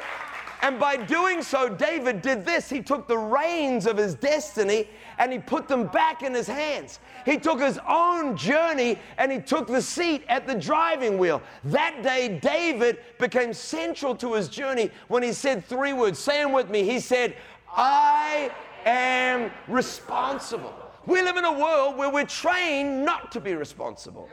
And 0.61 0.79
by 0.79 0.95
doing 0.95 1.41
so, 1.41 1.67
David 1.67 2.21
did 2.21 2.45
this. 2.45 2.69
He 2.69 2.83
took 2.83 3.07
the 3.07 3.17
reins 3.17 3.87
of 3.87 3.97
his 3.97 4.13
destiny 4.13 4.87
and 5.17 5.33
he 5.33 5.39
put 5.39 5.67
them 5.67 5.87
back 5.87 6.21
in 6.21 6.35
his 6.35 6.45
hands. 6.45 6.99
He 7.25 7.37
took 7.37 7.59
his 7.59 7.79
own 7.87 8.37
journey 8.37 8.99
and 9.17 9.31
he 9.31 9.39
took 9.39 9.67
the 9.67 9.81
seat 9.81 10.23
at 10.29 10.45
the 10.45 10.53
driving 10.53 11.17
wheel. 11.17 11.41
That 11.63 12.03
day, 12.03 12.39
David 12.39 12.99
became 13.19 13.53
central 13.53 14.15
to 14.17 14.33
his 14.33 14.49
journey 14.49 14.91
when 15.07 15.23
he 15.23 15.33
said 15.33 15.65
three 15.65 15.93
words. 15.93 16.19
Say 16.19 16.43
them 16.43 16.51
with 16.51 16.69
me. 16.69 16.83
He 16.83 16.99
said, 16.99 17.35
I 17.75 18.51
am 18.85 19.51
responsible. 19.67 20.75
We 21.07 21.23
live 21.23 21.37
in 21.37 21.45
a 21.45 21.59
world 21.59 21.97
where 21.97 22.11
we're 22.11 22.25
trained 22.25 23.03
not 23.03 23.31
to 23.31 23.39
be 23.39 23.55
responsible. 23.55 24.29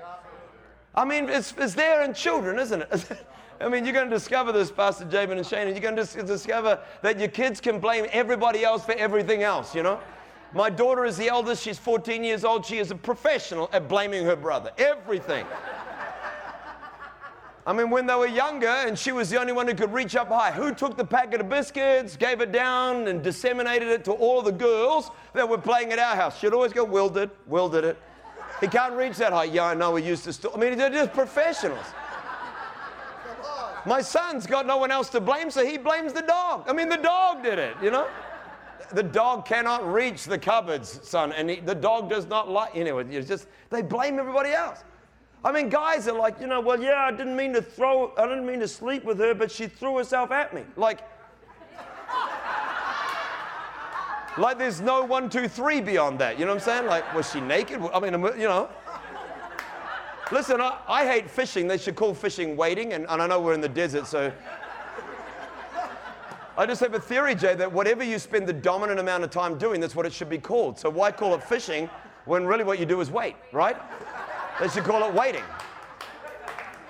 I 0.95 1.07
mean, 1.07 1.29
it's, 1.31 1.55
it's 1.57 1.75
there 1.75 2.03
in 2.03 2.13
children, 2.13 2.59
isn't 2.59 2.83
it? 2.83 3.19
I 3.61 3.69
mean, 3.69 3.85
you're 3.85 3.95
going 3.95 4.09
to 4.09 4.15
discover 4.15 4.53
this, 4.53 4.71
Pastor 4.71 5.05
Jabin 5.05 5.37
and 5.37 5.47
Shane, 5.47 5.67
and 5.67 5.77
you're 5.77 5.93
going 5.93 5.97
to 5.97 6.23
discover 6.23 6.79
that 7.03 7.19
your 7.19 7.29
kids 7.29 7.61
can 7.61 7.81
blame 7.81 8.07
everybody 8.13 8.65
else 8.65 8.85
for 8.85 8.93
everything 8.93 9.43
else, 9.43 9.75
you 9.75 9.83
know? 9.83 10.01
My 10.55 10.71
daughter 10.71 11.05
is 11.05 11.17
the 11.17 11.29
eldest. 11.29 11.63
She's 11.63 11.79
14 11.79 12.25
years 12.25 12.45
old. 12.45 12.65
She 12.65 12.79
is 12.79 12.91
a 12.91 12.95
professional 12.95 13.69
at 13.73 13.89
blaming 13.89 14.25
her 14.25 14.37
brother. 14.37 14.71
Everything. 14.79 15.45
I 17.67 17.73
mean, 17.75 17.91
when 17.91 18.07
they 18.07 18.15
were 18.15 18.27
younger 18.27 18.67
and 18.67 18.99
she 18.99 19.13
was 19.13 19.29
the 19.29 19.39
only 19.39 19.53
one 19.53 19.69
who 19.69 19.75
could 19.75 19.93
reach 19.93 20.17
up 20.17 20.29
high, 20.29 20.53
who 20.53 20.73
took 20.73 20.97
the 20.97 21.05
packet 21.05 21.43
of 21.43 21.51
biscuits, 21.51 22.17
gave 22.17 22.41
it 22.41 22.51
down, 22.51 23.09
and 23.09 23.23
disseminated 23.23 23.89
it 23.89 24.05
to 24.07 24.13
all 24.13 24.41
the 24.41 24.53
girls 24.53 25.11
that 25.35 25.47
were 25.47 25.59
playing 25.59 25.93
at 25.93 25.99
our 25.99 26.17
house? 26.17 26.39
She'd 26.39 26.55
always 26.55 26.73
go, 26.73 26.83
Will 26.83 27.11
did, 27.11 27.31
Will 27.47 27.69
did 27.69 27.85
it. 27.85 27.99
He 28.63 28.69
can't 28.69 28.95
reach 28.95 29.19
that 29.19 29.35
high. 29.35 29.45
Yeah, 29.45 29.67
I 29.67 29.75
know, 29.75 29.91
we 29.91 30.03
used 30.03 30.25
to 30.25 30.33
still. 30.33 30.53
I 30.55 30.59
mean, 30.59 30.79
they're 30.79 30.89
just 30.89 31.13
professionals. 31.13 31.85
My 33.89 34.03
son's 34.03 34.47
got 34.47 34.67
no 34.67 34.77
one 34.77 34.91
else 34.91 35.09
to 35.11 35.21
blame, 35.21 35.51
so 35.51 35.65
he 35.65 35.79
blames 35.79 36.13
the 36.13 36.21
dog. 36.21 36.65
I 36.69 36.75
mean, 36.75 36.91
the 36.91 36.99
dog 36.99 37.43
did 37.43 37.59
it, 37.59 37.75
you 37.83 37.91
know? 37.91 38.07
The 38.93 39.03
dog 39.03 39.47
cannot 39.47 39.91
reach 39.91 40.25
the 40.25 40.39
cupboards, 40.39 41.01
son, 41.09 41.33
and 41.33 41.49
he, 41.49 41.61
the 41.61 41.75
dog 41.75 42.11
does 42.11 42.27
not 42.27 42.51
like, 42.51 42.75
you 42.75 42.85
know, 42.85 42.99
it's 42.99 43.27
just, 43.27 43.47
they 43.71 43.81
blame 43.81 44.19
everybody 44.19 44.51
else. 44.51 44.85
I 45.43 45.53
mean, 45.53 45.71
guys 45.71 46.07
are 46.07 46.17
like, 46.17 46.39
you 46.39 46.47
know, 46.47 46.61
well, 46.61 46.79
yeah, 46.81 47.07
I 47.07 47.11
didn't 47.13 47.35
mean 47.35 47.55
to 47.55 47.63
throw, 47.63 48.13
I 48.19 48.27
didn't 48.27 48.45
mean 48.45 48.61
to 48.61 48.69
sleep 48.69 49.05
with 49.05 49.19
her, 49.21 49.35
but 49.35 49.51
she 49.51 49.69
threw 49.69 49.97
herself 49.97 50.33
at 50.33 50.53
me. 50.53 50.65
Like, 50.77 51.01
like 54.37 54.59
there's 54.59 54.83
no 54.83 55.03
one, 55.03 55.31
two, 55.31 55.49
three 55.49 55.81
beyond 55.81 56.19
that. 56.19 56.39
You 56.39 56.45
know 56.45 56.53
what 56.53 56.63
I'm 56.63 56.65
saying? 56.65 56.87
Like, 56.87 57.15
was 57.15 57.31
she 57.31 57.41
naked? 57.41 57.81
I 57.95 58.01
mean, 58.01 58.13
you 58.13 58.49
know. 58.49 58.69
Listen, 60.31 60.61
I, 60.61 60.79
I 60.87 61.07
hate 61.07 61.31
fishing. 61.31 61.67
They 61.67 61.79
should 61.79 61.97
call 61.97 62.13
fishing 62.13 62.57
waiting, 62.57 62.93
and, 62.93 63.07
and 63.09 63.23
I 63.23 63.27
know 63.27 63.41
we're 63.41 63.55
in 63.55 63.61
the 63.61 63.69
desert, 63.69 64.07
so. 64.07 64.33
I 66.59 66.67
just 66.67 66.81
have 66.81 66.93
a 66.93 67.01
theory, 67.01 67.35
Jay, 67.35 67.55
that 67.55 67.71
whatever 67.71 68.03
you 68.03 68.19
spend 68.19 68.47
the 68.47 68.53
dominant 68.53 68.99
amount 68.99 69.25
of 69.25 69.31
time 69.31 69.57
doing, 69.57 69.81
that's 69.81 69.95
what 69.95 70.05
it 70.07 70.13
should 70.13 70.29
be 70.29 70.39
called. 70.39 70.79
So 70.79 70.91
why 70.91 71.13
call 71.13 71.35
it 71.35 71.43
fishing 71.45 71.89
when 72.25 72.45
really 72.45 72.65
what 72.65 72.81
you 72.81 72.85
do 72.85 73.01
is 73.01 73.11
wait, 73.11 73.37
right? 73.53 73.77
They 74.61 74.69
should 74.69 74.83
call 74.83 75.09
it 75.09 75.15
waiting. 75.15 75.45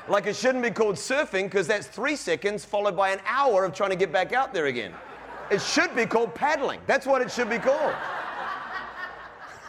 Like 0.08 0.26
it 0.26 0.34
shouldn't 0.34 0.64
be 0.64 0.70
called 0.70 0.96
surfing 0.96 1.44
because 1.44 1.66
that's 1.66 1.86
three 1.86 2.16
seconds 2.16 2.64
followed 2.64 2.96
by 2.96 3.10
an 3.10 3.20
hour 3.26 3.64
of 3.64 3.74
trying 3.74 3.90
to 3.90 3.96
get 3.96 4.10
back 4.10 4.32
out 4.32 4.54
there 4.54 4.66
again. 4.66 4.94
It 5.50 5.60
should 5.60 5.94
be 5.94 6.06
called 6.06 6.34
paddling. 6.34 6.80
That's 6.86 7.06
what 7.06 7.20
it 7.20 7.30
should 7.30 7.50
be 7.50 7.58
called. 7.58 7.94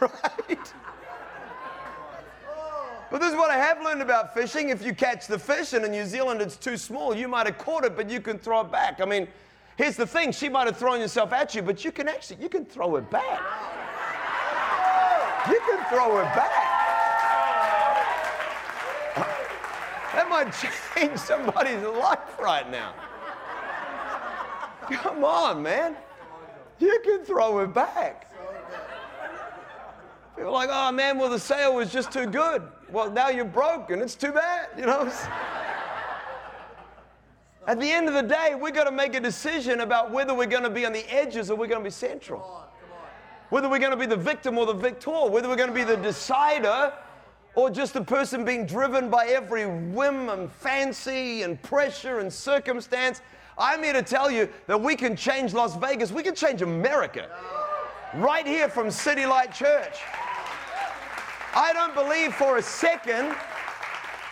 right? 0.00 0.72
But 3.10 3.20
this 3.20 3.30
is 3.30 3.36
what 3.36 3.50
I 3.50 3.56
have 3.56 3.82
learned 3.82 4.02
about 4.02 4.34
fishing. 4.34 4.68
If 4.68 4.84
you 4.84 4.94
catch 4.94 5.26
the 5.26 5.38
fish 5.38 5.72
and 5.72 5.84
in 5.84 5.90
New 5.90 6.06
Zealand 6.06 6.40
it's 6.40 6.56
too 6.56 6.76
small, 6.76 7.14
you 7.14 7.26
might 7.26 7.46
have 7.46 7.58
caught 7.58 7.84
it, 7.84 7.96
but 7.96 8.08
you 8.08 8.20
can 8.20 8.38
throw 8.38 8.60
it 8.60 8.70
back. 8.70 9.00
I 9.00 9.04
mean, 9.04 9.26
here's 9.76 9.96
the 9.96 10.06
thing 10.06 10.30
she 10.30 10.48
might 10.48 10.68
have 10.68 10.76
thrown 10.76 11.00
herself 11.00 11.32
at 11.32 11.54
you, 11.54 11.62
but 11.62 11.84
you 11.84 11.90
can 11.90 12.08
actually, 12.08 12.40
you 12.40 12.48
can 12.48 12.64
throw 12.64 12.94
it 12.96 13.10
back. 13.10 13.40
You 15.48 15.60
can 15.68 15.84
throw 15.88 16.18
it 16.18 16.34
back. 16.36 16.70
That 20.14 20.28
might 20.28 20.52
change 20.94 21.18
somebody's 21.18 21.82
life 21.82 22.38
right 22.38 22.70
now. 22.70 22.94
Come 24.88 25.24
on, 25.24 25.62
man. 25.62 25.96
You 26.78 27.00
can 27.04 27.24
throw 27.24 27.60
it 27.60 27.72
back. 27.74 28.30
People 30.36 30.50
are 30.50 30.52
like, 30.52 30.70
oh 30.72 30.92
man, 30.92 31.18
well, 31.18 31.28
the 31.28 31.38
sale 31.38 31.74
was 31.74 31.92
just 31.92 32.12
too 32.12 32.26
good. 32.26 32.62
Well, 32.92 33.10
now 33.10 33.28
you're 33.28 33.44
broken. 33.44 34.00
it's 34.00 34.14
too 34.14 34.32
bad, 34.32 34.68
you 34.76 34.86
know? 34.86 35.12
At 37.66 37.78
the 37.78 37.90
end 37.90 38.08
of 38.08 38.14
the 38.14 38.22
day, 38.22 38.56
we've 38.60 38.74
got 38.74 38.84
to 38.84 38.90
make 38.90 39.14
a 39.14 39.20
decision 39.20 39.80
about 39.80 40.10
whether 40.10 40.34
we're 40.34 40.46
going 40.46 40.64
to 40.64 40.70
be 40.70 40.84
on 40.86 40.92
the 40.92 41.04
edges 41.12 41.50
or 41.50 41.56
we're 41.56 41.68
going 41.68 41.82
to 41.82 41.84
be 41.84 41.90
central. 41.90 42.64
Whether 43.50 43.68
we're 43.68 43.78
going 43.78 43.92
to 43.92 43.96
be 43.96 44.06
the 44.06 44.16
victim 44.16 44.58
or 44.58 44.66
the 44.66 44.72
victor, 44.72 45.28
whether 45.28 45.48
we're 45.48 45.56
going 45.56 45.68
to 45.68 45.74
be 45.74 45.84
the 45.84 45.96
decider 45.96 46.92
or 47.54 47.70
just 47.70 47.96
a 47.96 48.02
person 48.02 48.44
being 48.44 48.66
driven 48.66 49.10
by 49.10 49.26
every 49.26 49.66
whim 49.66 50.28
and 50.28 50.50
fancy 50.50 51.42
and 51.42 51.60
pressure 51.62 52.20
and 52.20 52.32
circumstance. 52.32 53.20
I'm 53.58 53.82
here 53.82 53.92
to 53.92 54.02
tell 54.02 54.30
you 54.30 54.48
that 54.66 54.80
we 54.80 54.96
can 54.96 55.14
change 55.14 55.52
Las 55.52 55.76
Vegas, 55.76 56.10
we 56.12 56.22
can 56.22 56.34
change 56.34 56.62
America 56.62 57.28
right 58.14 58.46
here 58.46 58.68
from 58.68 58.90
City 58.90 59.26
Light 59.26 59.52
Church. 59.52 59.98
I 61.54 61.72
don't 61.72 61.94
believe 61.94 62.34
for 62.34 62.58
a 62.58 62.62
second 62.62 63.34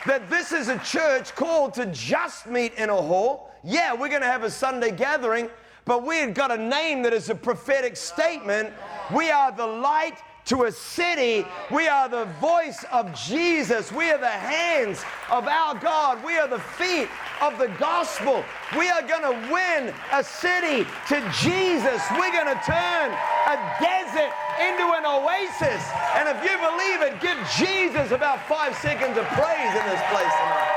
that 0.07 0.31
this 0.31 0.53
is 0.53 0.69
a 0.69 0.79
church 0.79 1.35
called 1.35 1.75
to 1.75 1.87
just 1.87 2.47
meet 2.47 2.75
in 2.75 2.91
a 2.91 2.97
hall. 2.97 3.51
Yeah, 3.65 3.93
we're 3.93 4.09
going 4.09 4.23
to 4.23 4.29
have 4.29 4.45
a 4.45 4.51
Sunday 4.51 4.93
gathering, 4.93 5.51
but 5.85 6.05
we've 6.05 6.33
got 6.33 6.53
a 6.53 6.57
name 6.57 7.03
that 7.03 7.13
is 7.13 7.29
a 7.29 7.35
prophetic 7.35 7.97
statement. 7.97 8.73
We 9.13 9.31
are 9.31 9.51
the 9.51 9.67
light 9.67 10.19
to 10.47 10.65
a 10.65 10.73
city. 10.73 11.45
We 11.71 11.89
are 11.89 12.09
the 12.09 12.27
voice 12.41 12.85
of 12.93 13.13
Jesus. 13.15 13.93
We 13.93 14.11
are 14.11 14.19
the 14.19 14.29
hands 14.29 15.05
of 15.31 15.47
our 15.47 15.75
God. 15.75 16.25
We 16.25 16.39
are 16.39 16.49
the 16.49 16.61
feet 16.61 17.09
of 17.43 17.59
the 17.59 17.69
gospel. 17.79 18.45
We 18.77 18.89
are 18.89 19.03
going 19.03 19.23
to 19.23 19.53
win 19.53 19.93
a 20.13 20.23
city 20.23 20.89
to 21.09 21.33
Jesus. 21.43 22.01
We're 22.13 22.33
going 22.33 22.47
to 22.47 22.63
turn 22.65 23.11
a 23.13 23.77
desert 23.81 24.33
into 24.61 24.85
an 24.95 25.07
oasis. 25.07 25.83
And 26.15 26.29
if 26.29 26.43
you 26.43 26.57
believe 26.59 27.03
it, 27.03 27.21
give 27.21 27.39
Jesus 27.57 28.11
about 28.11 28.47
five 28.49 28.77
seconds 28.77 29.17
of 29.17 29.25
praise 29.27 29.73
in 29.75 29.85
this 29.87 30.03
place 30.11 30.35
tonight. 30.35 30.75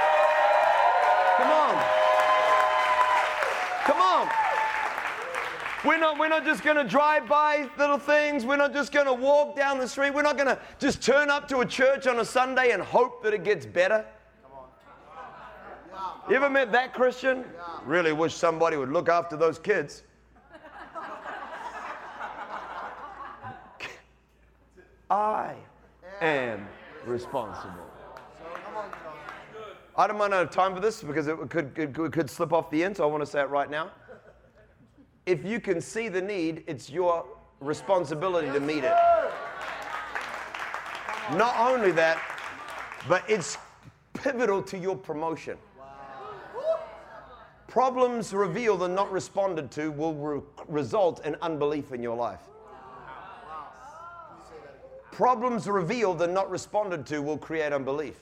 Come 1.37 1.51
on. 1.51 1.83
Come 3.83 4.01
on. 4.01 4.29
We're 5.83 5.97
not, 5.97 6.19
we're 6.19 6.29
not 6.29 6.45
just 6.45 6.63
going 6.63 6.77
to 6.77 6.83
drive 6.83 7.27
by 7.27 7.67
little 7.77 7.97
things. 7.97 8.45
We're 8.45 8.57
not 8.57 8.73
just 8.73 8.91
going 8.91 9.07
to 9.07 9.13
walk 9.13 9.55
down 9.55 9.79
the 9.79 9.87
street. 9.87 10.13
We're 10.13 10.21
not 10.21 10.37
going 10.37 10.49
to 10.49 10.59
just 10.77 11.01
turn 11.01 11.31
up 11.31 11.47
to 11.47 11.59
a 11.59 11.65
church 11.65 12.05
on 12.05 12.19
a 12.19 12.25
Sunday 12.25 12.71
and 12.71 12.83
hope 12.83 13.23
that 13.23 13.33
it 13.33 13.43
gets 13.43 13.65
better. 13.65 14.05
You 16.29 16.35
ever 16.35 16.49
met 16.49 16.71
that 16.71 16.93
Christian? 16.93 17.43
Really 17.83 18.13
wish 18.13 18.35
somebody 18.35 18.77
would 18.77 18.91
look 18.91 19.09
after 19.09 19.35
those 19.35 19.57
kids. 19.57 20.03
I 25.11 25.55
am 26.21 26.67
responsible. 27.05 27.73
I 29.97 30.07
don't 30.07 30.17
mind 30.17 30.33
have 30.33 30.49
time 30.49 30.73
for 30.73 30.79
this 30.79 31.03
because 31.03 31.27
it 31.27 31.37
could, 31.49 31.77
it 31.77 31.93
could 31.93 32.29
slip 32.29 32.53
off 32.53 32.71
the 32.71 32.83
end, 32.83 32.97
so 32.97 33.03
I 33.03 33.07
want 33.07 33.21
to 33.21 33.29
say 33.29 33.41
it 33.41 33.49
right 33.49 33.69
now 33.69 33.91
if 35.25 35.45
you 35.45 35.59
can 35.59 35.81
see 35.81 36.09
the 36.09 36.21
need, 36.21 36.63
it's 36.67 36.89
your 36.89 37.25
responsibility 37.59 38.51
to 38.51 38.59
meet 38.59 38.83
it. 38.83 38.95
Not 41.33 41.55
only 41.57 41.91
that, 41.91 42.21
but 43.07 43.23
it's 43.29 43.57
pivotal 44.13 44.61
to 44.63 44.77
your 44.77 44.95
promotion. 44.95 45.57
Problems 47.67 48.33
revealed 48.33 48.83
and 48.83 48.93
not 48.93 49.11
responded 49.11 49.71
to 49.71 49.91
will 49.91 50.13
re- 50.13 50.41
result 50.67 51.25
in 51.25 51.37
unbelief 51.41 51.93
in 51.93 52.03
your 52.03 52.17
life. 52.17 52.41
Problems 55.11 55.67
revealed 55.67 56.21
and 56.21 56.33
not 56.33 56.49
responded 56.49 57.05
to 57.07 57.21
will 57.21 57.37
create 57.37 57.73
unbelief 57.73 58.15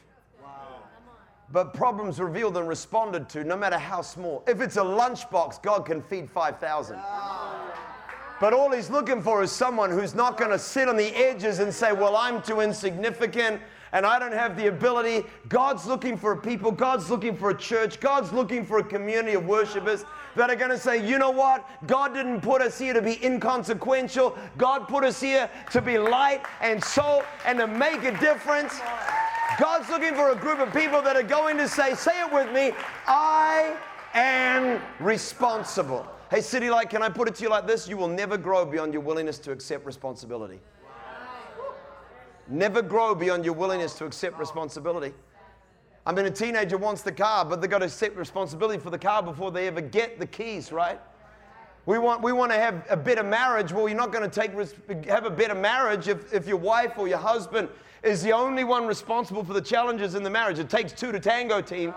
but 1.51 1.73
problems 1.73 2.19
revealed 2.19 2.57
and 2.57 2.67
responded 2.67 3.27
to, 3.29 3.43
no 3.43 3.57
matter 3.57 3.77
how 3.77 4.01
small. 4.01 4.43
If 4.47 4.61
it's 4.61 4.77
a 4.77 4.81
lunchbox, 4.81 5.61
God 5.61 5.85
can 5.85 6.01
feed 6.01 6.29
5,000. 6.29 6.99
But 8.39 8.53
all 8.53 8.71
he's 8.71 8.89
looking 8.89 9.21
for 9.21 9.43
is 9.43 9.51
someone 9.51 9.89
who's 9.89 10.15
not 10.15 10.37
going 10.37 10.51
to 10.51 10.59
sit 10.59 10.87
on 10.87 10.95
the 10.95 11.13
edges 11.15 11.59
and 11.59 11.73
say, 11.73 11.91
Well, 11.91 12.15
I'm 12.15 12.41
too 12.41 12.61
insignificant 12.61 13.61
and 13.91 14.05
I 14.05 14.19
don't 14.19 14.33
have 14.33 14.55
the 14.55 14.67
ability. 14.67 15.25
God's 15.47 15.85
looking 15.85 16.17
for 16.17 16.33
a 16.33 16.37
people, 16.37 16.71
God's 16.71 17.09
looking 17.09 17.35
for 17.35 17.49
a 17.49 17.57
church, 17.57 17.99
God's 17.99 18.31
looking 18.31 18.65
for 18.65 18.79
a 18.79 18.83
community 18.83 19.35
of 19.35 19.45
worshipers 19.45 20.05
that 20.35 20.49
are 20.49 20.55
going 20.55 20.71
to 20.71 20.77
say, 20.77 21.07
You 21.07 21.17
know 21.17 21.31
what? 21.31 21.67
God 21.87 22.13
didn't 22.13 22.41
put 22.41 22.61
us 22.61 22.77
here 22.77 22.93
to 22.93 23.01
be 23.01 23.23
inconsequential, 23.23 24.37
God 24.57 24.87
put 24.87 25.03
us 25.03 25.19
here 25.21 25.49
to 25.71 25.81
be 25.81 25.97
light 25.97 26.41
and 26.61 26.83
salt 26.83 27.25
and 27.45 27.59
to 27.59 27.67
make 27.67 28.03
a 28.03 28.17
difference. 28.19 28.79
God's 29.59 29.89
looking 29.89 30.13
for 30.13 30.31
a 30.31 30.35
group 30.35 30.59
of 30.59 30.73
people 30.73 31.01
that 31.01 31.15
are 31.15 31.23
going 31.23 31.57
to 31.57 31.67
say, 31.67 31.95
say 31.95 32.21
it 32.21 32.31
with 32.31 32.51
me, 32.53 32.71
I 33.07 33.75
am 34.13 34.81
responsible. 34.99 36.07
Hey, 36.29 36.41
City 36.41 36.69
Light, 36.69 36.91
can 36.91 37.01
I 37.01 37.09
put 37.09 37.27
it 37.27 37.35
to 37.35 37.43
you 37.43 37.49
like 37.49 37.65
this? 37.65 37.87
You 37.87 37.97
will 37.97 38.07
never 38.07 38.37
grow 38.37 38.63
beyond 38.63 38.93
your 38.93 39.01
willingness 39.01 39.39
to 39.39 39.51
accept 39.51 39.85
responsibility. 39.85 40.59
Never 42.49 42.81
grow 42.81 43.13
beyond 43.13 43.45
your 43.45 43.53
willingness 43.53 43.93
to 43.95 44.05
accept 44.05 44.39
responsibility. 44.39 45.13
I 46.05 46.11
mean, 46.13 46.25
a 46.25 46.31
teenager 46.31 46.77
wants 46.77 47.03
the 47.03 47.11
car, 47.11 47.45
but 47.45 47.61
they've 47.61 47.69
got 47.69 47.79
to 47.79 47.85
accept 47.85 48.17
responsibility 48.17 48.79
for 48.79 48.89
the 48.89 48.97
car 48.97 49.21
before 49.21 49.51
they 49.51 49.67
ever 49.67 49.81
get 49.81 50.19
the 50.19 50.25
keys, 50.25 50.71
right? 50.71 50.99
We 51.85 51.99
want, 51.99 52.23
we 52.23 52.31
want 52.31 52.51
to 52.51 52.57
have 52.57 52.85
a 52.89 52.97
better 52.97 53.23
marriage. 53.23 53.71
Well, 53.71 53.87
you're 53.87 53.97
not 53.97 54.11
going 54.11 54.29
to 54.29 54.41
take, 54.41 54.51
have 55.05 55.25
a 55.25 55.29
better 55.29 55.55
marriage 55.55 56.07
if, 56.07 56.33
if 56.33 56.47
your 56.47 56.57
wife 56.57 56.97
or 56.97 57.07
your 57.07 57.19
husband 57.19 57.69
is 58.03 58.23
the 58.23 58.31
only 58.31 58.63
one 58.63 58.87
responsible 58.87 59.43
for 59.43 59.53
the 59.53 59.61
challenges 59.61 60.15
in 60.15 60.23
the 60.23 60.29
marriage. 60.29 60.57
It 60.57 60.69
takes 60.69 60.91
two 60.91 61.11
to 61.11 61.19
tango, 61.19 61.61
team. 61.61 61.93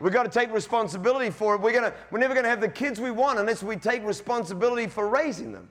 We've 0.00 0.12
got 0.12 0.24
to 0.24 0.28
take 0.28 0.52
responsibility 0.52 1.30
for 1.30 1.54
it. 1.54 1.60
We're, 1.60 1.72
gonna, 1.72 1.94
we're 2.10 2.18
never 2.18 2.34
going 2.34 2.44
to 2.44 2.50
have 2.50 2.60
the 2.60 2.68
kids 2.68 3.00
we 3.00 3.10
want 3.10 3.38
unless 3.38 3.62
we 3.62 3.76
take 3.76 4.04
responsibility 4.04 4.86
for 4.86 5.08
raising 5.08 5.52
them. 5.52 5.68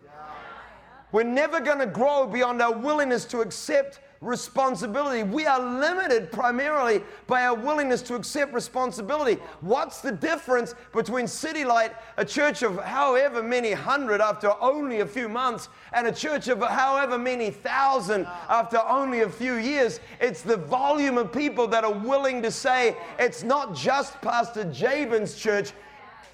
We're 1.13 1.23
never 1.23 1.62
going 1.62 1.78
to 1.78 1.86
grow 1.86 2.28
beyond 2.28 2.60
our 2.62 2.73
willingness 2.73 3.23
to 3.26 3.41
accept 3.41 3.99
responsibility. 4.19 5.21
We 5.21 5.45
are 5.45 5.60
limited 5.60 6.32
primarily 6.32 7.04
by 7.28 7.45
our 7.45 7.54
willingness 7.54 8.02
to 8.04 8.15
accept 8.15 8.52
responsibility. 8.52 9.39
What's 9.62 10.02
the 10.02 10.12
difference 10.12 10.73
between 10.91 11.28
City 11.28 11.65
Light, 11.65 11.91
a 12.17 12.26
church 12.26 12.63
of 12.63 12.82
however 12.84 13.43
many 13.43 13.73
hundred 13.73 14.21
after 14.21 14.54
only 14.60 15.02
a 15.02 15.06
few 15.06 15.30
months, 15.30 15.69
and 15.91 16.08
a 16.08 16.12
church 16.12 16.47
of 16.47 16.63
however 16.63 17.19
many 17.19 17.52
thousand 17.52 18.26
after 18.49 18.80
only 18.80 19.21
a 19.21 19.30
few 19.30 19.56
years? 19.56 19.99
It's 20.19 20.41
the 20.41 20.58
volume 20.58 21.19
of 21.19 21.32
people 21.32 21.67
that 21.67 21.84
are 21.84 21.93
willing 21.93 22.41
to 22.41 22.49
say, 22.49 22.97
it's 23.19 23.43
not 23.43 23.76
just 23.76 24.19
Pastor 24.21 24.63
Jabin's 24.63 25.36
church, 25.36 25.73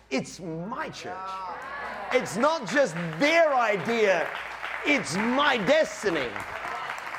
it's 0.09 0.39
my 0.39 0.87
church. 0.87 1.17
It's 2.11 2.37
not 2.37 2.67
just 2.67 2.95
their 3.19 3.53
idea, 3.53 4.27
it's 4.85 5.15
my 5.15 5.57
destiny. 5.57 6.27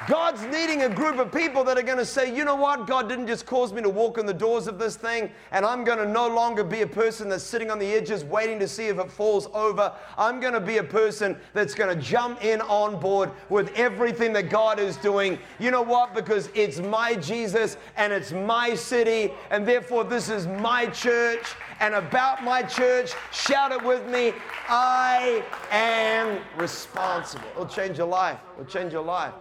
God's 0.09 0.43
needing 0.47 0.83
a 0.83 0.89
group 0.89 1.19
of 1.19 1.31
people 1.31 1.63
that 1.65 1.77
are 1.77 1.83
going 1.83 1.99
to 1.99 2.07
say, 2.07 2.35
you 2.35 2.45
know 2.45 2.57
what? 2.57 2.87
God 2.87 3.07
didn't 3.07 3.27
just 3.27 3.45
cause 3.45 3.71
me 3.71 3.83
to 3.83 3.89
walk 3.91 4.17
in 4.17 4.25
the 4.25 4.33
doors 4.33 4.67
of 4.67 4.79
this 4.79 4.97
thing, 4.97 5.31
and 5.53 5.65
I'm 5.65 5.85
going 5.85 5.99
to 5.99 6.09
no 6.09 6.27
longer 6.27 6.65
be 6.65 6.81
a 6.81 6.87
person 6.87 7.29
that's 7.29 7.45
sitting 7.45 7.71
on 7.71 7.79
the 7.79 7.87
edges 7.93 8.25
waiting 8.25 8.59
to 8.61 8.67
see 8.67 8.89
if 8.89 8.99
it 8.99 9.13
falls 9.13 9.49
over. 9.53 9.93
I'm 10.17 10.41
going 10.41 10.55
to 10.55 10.61
be 10.61 10.79
a 10.79 10.83
person 10.83 11.37
that's 11.53 11.75
going 11.75 11.95
to 11.95 12.03
jump 12.03 12.43
in 12.43 12.63
on 12.63 12.99
board 12.99 13.31
with 13.51 13.73
everything 13.77 14.33
that 14.33 14.49
God 14.49 14.81
is 14.81 14.97
doing. 14.97 15.39
You 15.59 15.71
know 15.71 15.83
what? 15.83 16.15
Because 16.15 16.49
it's 16.55 16.81
my 16.81 17.15
Jesus 17.15 17.77
and 17.99 18.11
it's 18.11 18.33
my 18.33 18.75
city, 18.75 19.33
and 19.51 19.69
therefore 19.69 20.05
this 20.05 20.31
is 20.31 20.47
my 20.47 20.87
church. 20.87 21.55
And 21.81 21.95
about 21.95 22.45
my 22.45 22.63
church, 22.63 23.13
shout 23.33 23.73
it 23.73 23.83
with 23.83 24.07
me 24.07 24.35
I 24.69 25.43
am 25.71 26.41
responsible. 26.57 27.49
It'll 27.53 27.67
change 27.67 27.97
your 27.97 28.07
life. 28.07 28.39
It'll 28.55 28.71
change 28.71 28.93
your 28.93 29.05
life. 29.05 29.33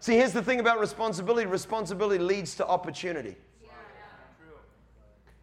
See, 0.00 0.14
here's 0.14 0.32
the 0.32 0.42
thing 0.42 0.60
about 0.60 0.78
responsibility 0.78 1.46
responsibility 1.46 2.22
leads 2.22 2.54
to 2.56 2.66
opportunity. 2.66 3.36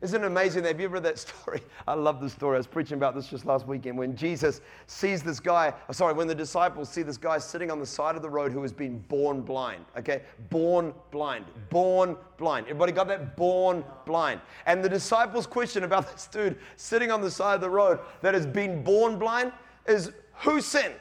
Isn't 0.04 0.22
it 0.22 0.28
amazing? 0.28 0.66
Have 0.66 0.82
you 0.82 0.86
ever 0.86 0.96
read 0.96 1.04
that 1.04 1.18
story? 1.30 1.62
I 1.88 1.94
love 1.94 2.20
the 2.20 2.30
story. 2.30 2.56
I 2.56 2.58
was 2.58 2.68
preaching 2.68 2.98
about 2.98 3.16
this 3.16 3.28
just 3.28 3.46
last 3.46 3.66
weekend 3.66 3.98
when 3.98 4.18
Jesus 4.18 4.60
sees 4.86 5.24
this 5.24 5.40
guy, 5.40 5.74
oh, 5.88 5.94
sorry, 5.94 6.14
when 6.14 6.28
the 6.28 6.36
disciples 6.36 6.90
see 6.90 7.04
this 7.04 7.16
guy 7.16 7.38
sitting 7.38 7.72
on 7.72 7.80
the 7.80 7.86
side 7.86 8.18
of 8.18 8.22
the 8.22 8.30
road 8.30 8.52
who 8.52 8.62
has 8.62 8.74
been 8.74 9.00
born 9.08 9.42
blind. 9.42 9.86
Okay? 9.98 10.24
Born 10.50 10.94
blind. 11.12 11.46
Born 11.70 12.18
blind. 12.38 12.66
Everybody 12.68 12.92
got 12.92 13.08
that? 13.08 13.38
Born 13.38 13.86
blind. 14.06 14.42
And 14.66 14.84
the 14.84 14.90
disciples' 14.90 15.48
question 15.48 15.86
about 15.86 16.12
this 16.12 16.28
dude 16.28 16.58
sitting 16.76 17.10
on 17.10 17.22
the 17.22 17.32
side 17.32 17.56
of 17.56 17.62
the 17.62 17.70
road 17.70 18.00
that 18.22 18.34
has 18.34 18.46
been 18.46 18.84
born 18.84 19.18
blind 19.18 19.54
is 19.88 20.12
who 20.40 20.60
sinned? 20.60 20.94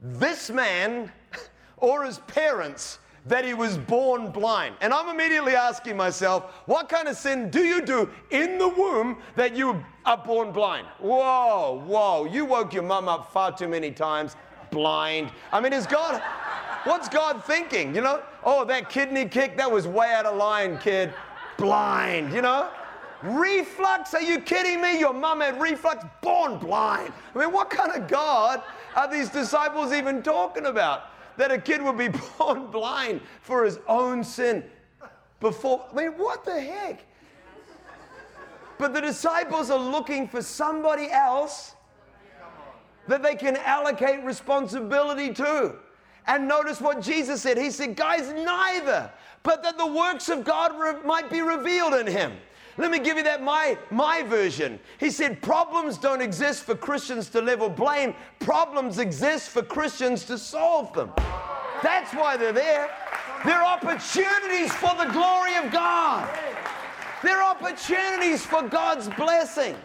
This 0.00 0.48
man 0.48 1.10
or 1.76 2.04
his 2.04 2.20
parents 2.20 3.00
that 3.28 3.44
he 3.44 3.54
was 3.54 3.78
born 3.78 4.30
blind. 4.30 4.74
And 4.80 4.92
I'm 4.92 5.08
immediately 5.08 5.54
asking 5.54 5.96
myself, 5.96 6.44
what 6.66 6.88
kind 6.88 7.08
of 7.08 7.16
sin 7.16 7.50
do 7.50 7.62
you 7.62 7.82
do 7.82 8.10
in 8.30 8.58
the 8.58 8.68
womb 8.68 9.18
that 9.36 9.54
you 9.56 9.84
are 10.04 10.16
born 10.16 10.52
blind? 10.52 10.86
Whoa, 10.98 11.82
whoa, 11.86 12.24
you 12.24 12.44
woke 12.44 12.72
your 12.72 12.82
mum 12.82 13.08
up 13.08 13.32
far 13.32 13.56
too 13.56 13.68
many 13.68 13.90
times, 13.90 14.36
blind. 14.70 15.30
I 15.52 15.60
mean, 15.60 15.72
is 15.72 15.86
God, 15.86 16.22
what's 16.84 17.08
God 17.08 17.44
thinking? 17.44 17.94
You 17.94 18.00
know, 18.00 18.22
oh, 18.44 18.64
that 18.64 18.88
kidney 18.88 19.26
kick, 19.26 19.56
that 19.56 19.70
was 19.70 19.86
way 19.86 20.12
out 20.12 20.26
of 20.26 20.36
line, 20.36 20.78
kid. 20.78 21.12
Blind, 21.56 22.32
you 22.32 22.42
know? 22.42 22.70
Reflux? 23.22 24.14
Are 24.14 24.22
you 24.22 24.40
kidding 24.40 24.80
me? 24.80 24.98
Your 25.00 25.12
mum 25.12 25.40
had 25.40 25.60
reflux, 25.60 26.04
born 26.22 26.58
blind. 26.58 27.12
I 27.34 27.38
mean, 27.38 27.52
what 27.52 27.68
kind 27.68 27.90
of 27.90 28.06
God 28.06 28.62
are 28.94 29.10
these 29.10 29.28
disciples 29.28 29.92
even 29.92 30.22
talking 30.22 30.66
about? 30.66 31.10
That 31.38 31.50
a 31.50 31.58
kid 31.58 31.80
would 31.80 31.96
be 31.96 32.08
born 32.38 32.66
blind 32.70 33.22
for 33.40 33.64
his 33.64 33.78
own 33.88 34.22
sin 34.22 34.62
before. 35.40 35.86
I 35.90 35.94
mean, 35.94 36.12
what 36.18 36.44
the 36.44 36.60
heck? 36.60 37.06
But 38.76 38.92
the 38.92 39.00
disciples 39.00 39.70
are 39.70 39.78
looking 39.78 40.28
for 40.28 40.42
somebody 40.42 41.10
else 41.10 41.74
that 43.08 43.22
they 43.22 43.34
can 43.34 43.56
allocate 43.56 44.22
responsibility 44.22 45.32
to. 45.34 45.74
And 46.26 46.46
notice 46.46 46.80
what 46.80 47.00
Jesus 47.00 47.42
said. 47.42 47.56
He 47.56 47.70
said, 47.70 47.96
Guys, 47.96 48.30
neither, 48.30 49.10
but 49.42 49.62
that 49.62 49.78
the 49.78 49.86
works 49.86 50.28
of 50.28 50.44
God 50.44 50.78
re- 50.78 51.02
might 51.04 51.30
be 51.30 51.40
revealed 51.40 51.94
in 51.94 52.06
him. 52.06 52.32
Let 52.78 52.92
me 52.92 53.00
give 53.00 53.16
you 53.16 53.24
that 53.24 53.42
my, 53.42 53.76
my 53.90 54.22
version. 54.22 54.78
He 54.98 55.10
said, 55.10 55.42
Problems 55.42 55.98
don't 55.98 56.22
exist 56.22 56.62
for 56.62 56.76
Christians 56.76 57.28
to 57.30 57.42
level 57.42 57.68
blame, 57.68 58.14
problems 58.38 58.98
exist 58.98 59.50
for 59.50 59.62
Christians 59.62 60.24
to 60.26 60.38
solve 60.38 60.92
them. 60.92 61.12
That's 61.82 62.14
why 62.14 62.36
they're 62.36 62.52
there. 62.52 62.88
They're 63.44 63.64
opportunities 63.64 64.72
for 64.74 64.94
the 64.96 65.10
glory 65.12 65.56
of 65.56 65.70
God. 65.72 66.28
They're 67.22 67.42
opportunities 67.42 68.46
for 68.46 68.62
God's 68.62 69.08
blessing. 69.08 69.76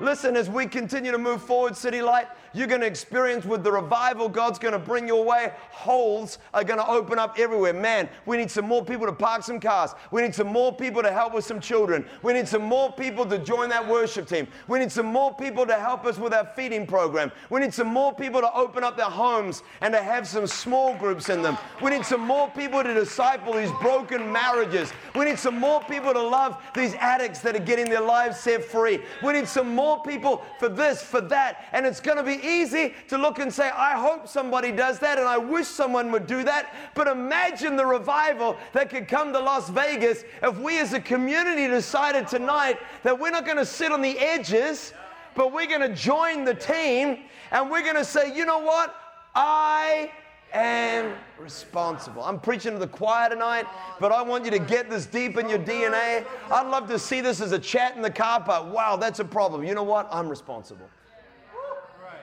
Listen, 0.00 0.36
as 0.36 0.50
we 0.50 0.66
continue 0.66 1.12
to 1.12 1.18
move 1.18 1.42
forward, 1.42 1.76
City 1.76 2.02
Light, 2.02 2.26
you're 2.54 2.68
going 2.68 2.80
to 2.80 2.86
experience 2.86 3.44
with 3.44 3.64
the 3.64 3.72
revival 3.72 4.28
God's 4.28 4.58
going 4.58 4.72
to 4.72 4.78
bring 4.78 5.06
your 5.06 5.24
way. 5.24 5.52
Holes 5.70 6.38
are 6.54 6.64
going 6.64 6.78
to 6.78 6.88
open 6.88 7.18
up 7.18 7.38
everywhere. 7.38 7.72
Man, 7.72 8.08
we 8.26 8.36
need 8.36 8.50
some 8.50 8.66
more 8.66 8.84
people 8.84 9.06
to 9.06 9.12
park 9.12 9.42
some 9.42 9.58
cars. 9.58 9.90
We 10.10 10.22
need 10.22 10.34
some 10.34 10.46
more 10.46 10.74
people 10.74 11.02
to 11.02 11.12
help 11.12 11.34
with 11.34 11.44
some 11.44 11.60
children. 11.60 12.06
We 12.22 12.32
need 12.32 12.46
some 12.46 12.62
more 12.62 12.92
people 12.92 13.26
to 13.26 13.38
join 13.38 13.68
that 13.70 13.86
worship 13.86 14.28
team. 14.28 14.46
We 14.68 14.78
need 14.78 14.92
some 14.92 15.06
more 15.06 15.34
people 15.34 15.66
to 15.66 15.74
help 15.74 16.06
us 16.06 16.18
with 16.18 16.32
our 16.32 16.46
feeding 16.54 16.86
program. 16.86 17.32
We 17.50 17.60
need 17.60 17.74
some 17.74 17.88
more 17.88 18.14
people 18.14 18.40
to 18.40 18.52
open 18.54 18.84
up 18.84 18.96
their 18.96 19.06
homes 19.06 19.62
and 19.80 19.92
to 19.92 20.02
have 20.02 20.26
some 20.28 20.46
small 20.46 20.96
groups 20.96 21.28
in 21.28 21.42
them. 21.42 21.58
We 21.82 21.90
need 21.90 22.06
some 22.06 22.20
more 22.20 22.48
people 22.50 22.82
to 22.82 22.94
disciple 22.94 23.54
these 23.54 23.72
broken 23.80 24.30
marriages. 24.30 24.92
We 25.16 25.24
need 25.24 25.38
some 25.38 25.58
more 25.58 25.82
people 25.82 26.12
to 26.12 26.22
love 26.22 26.62
these 26.74 26.94
addicts 26.94 27.40
that 27.40 27.56
are 27.56 27.60
getting 27.64 27.90
their 27.90 28.00
lives 28.00 28.38
set 28.38 28.64
free. 28.64 29.00
We 29.22 29.32
need 29.32 29.48
some 29.48 29.74
more 29.74 30.02
people 30.02 30.44
for 30.60 30.68
this, 30.68 31.02
for 31.02 31.20
that. 31.22 31.66
And 31.72 31.84
it's 31.84 32.00
going 32.00 32.18
to 32.18 32.22
be 32.22 32.43
easy 32.44 32.94
to 33.08 33.18
look 33.18 33.38
and 33.38 33.52
say, 33.52 33.70
I 33.70 33.92
hope 33.92 34.28
somebody 34.28 34.72
does 34.72 34.98
that 35.00 35.18
and 35.18 35.26
I 35.26 35.38
wish 35.38 35.66
someone 35.66 36.10
would 36.12 36.26
do 36.26 36.44
that. 36.44 36.74
But 36.94 37.08
imagine 37.08 37.76
the 37.76 37.86
revival 37.86 38.56
that 38.72 38.90
could 38.90 39.08
come 39.08 39.32
to 39.32 39.40
Las 39.40 39.70
Vegas 39.70 40.24
if 40.42 40.58
we 40.58 40.78
as 40.78 40.92
a 40.92 41.00
community 41.00 41.66
decided 41.66 42.28
tonight 42.28 42.78
that 43.02 43.18
we're 43.18 43.30
not 43.30 43.44
going 43.44 43.58
to 43.58 43.66
sit 43.66 43.92
on 43.92 44.02
the 44.02 44.18
edges, 44.18 44.92
but 45.34 45.52
we're 45.52 45.66
going 45.66 45.80
to 45.80 45.94
join 45.94 46.44
the 46.44 46.54
team 46.54 47.18
and 47.50 47.70
we're 47.70 47.82
going 47.82 47.96
to 47.96 48.04
say, 48.04 48.34
you 48.36 48.44
know 48.44 48.58
what? 48.58 48.94
I 49.34 50.10
am 50.52 51.14
responsible. 51.38 52.22
I'm 52.22 52.38
preaching 52.38 52.72
to 52.72 52.78
the 52.78 52.86
choir 52.86 53.28
tonight, 53.28 53.66
but 54.00 54.12
I 54.12 54.22
want 54.22 54.44
you 54.44 54.50
to 54.52 54.58
get 54.58 54.88
this 54.88 55.06
deep 55.06 55.36
in 55.36 55.48
your 55.48 55.58
DNA. 55.58 56.24
I'd 56.50 56.68
love 56.68 56.88
to 56.88 56.98
see 56.98 57.20
this 57.20 57.40
as 57.40 57.52
a 57.52 57.58
chat 57.58 57.96
in 57.96 58.02
the 58.02 58.10
car 58.10 58.40
park. 58.40 58.72
Wow, 58.72 58.96
that's 58.96 59.18
a 59.18 59.24
problem. 59.24 59.64
You 59.64 59.74
know 59.74 59.82
what? 59.82 60.08
I'm 60.12 60.28
responsible. 60.28 60.88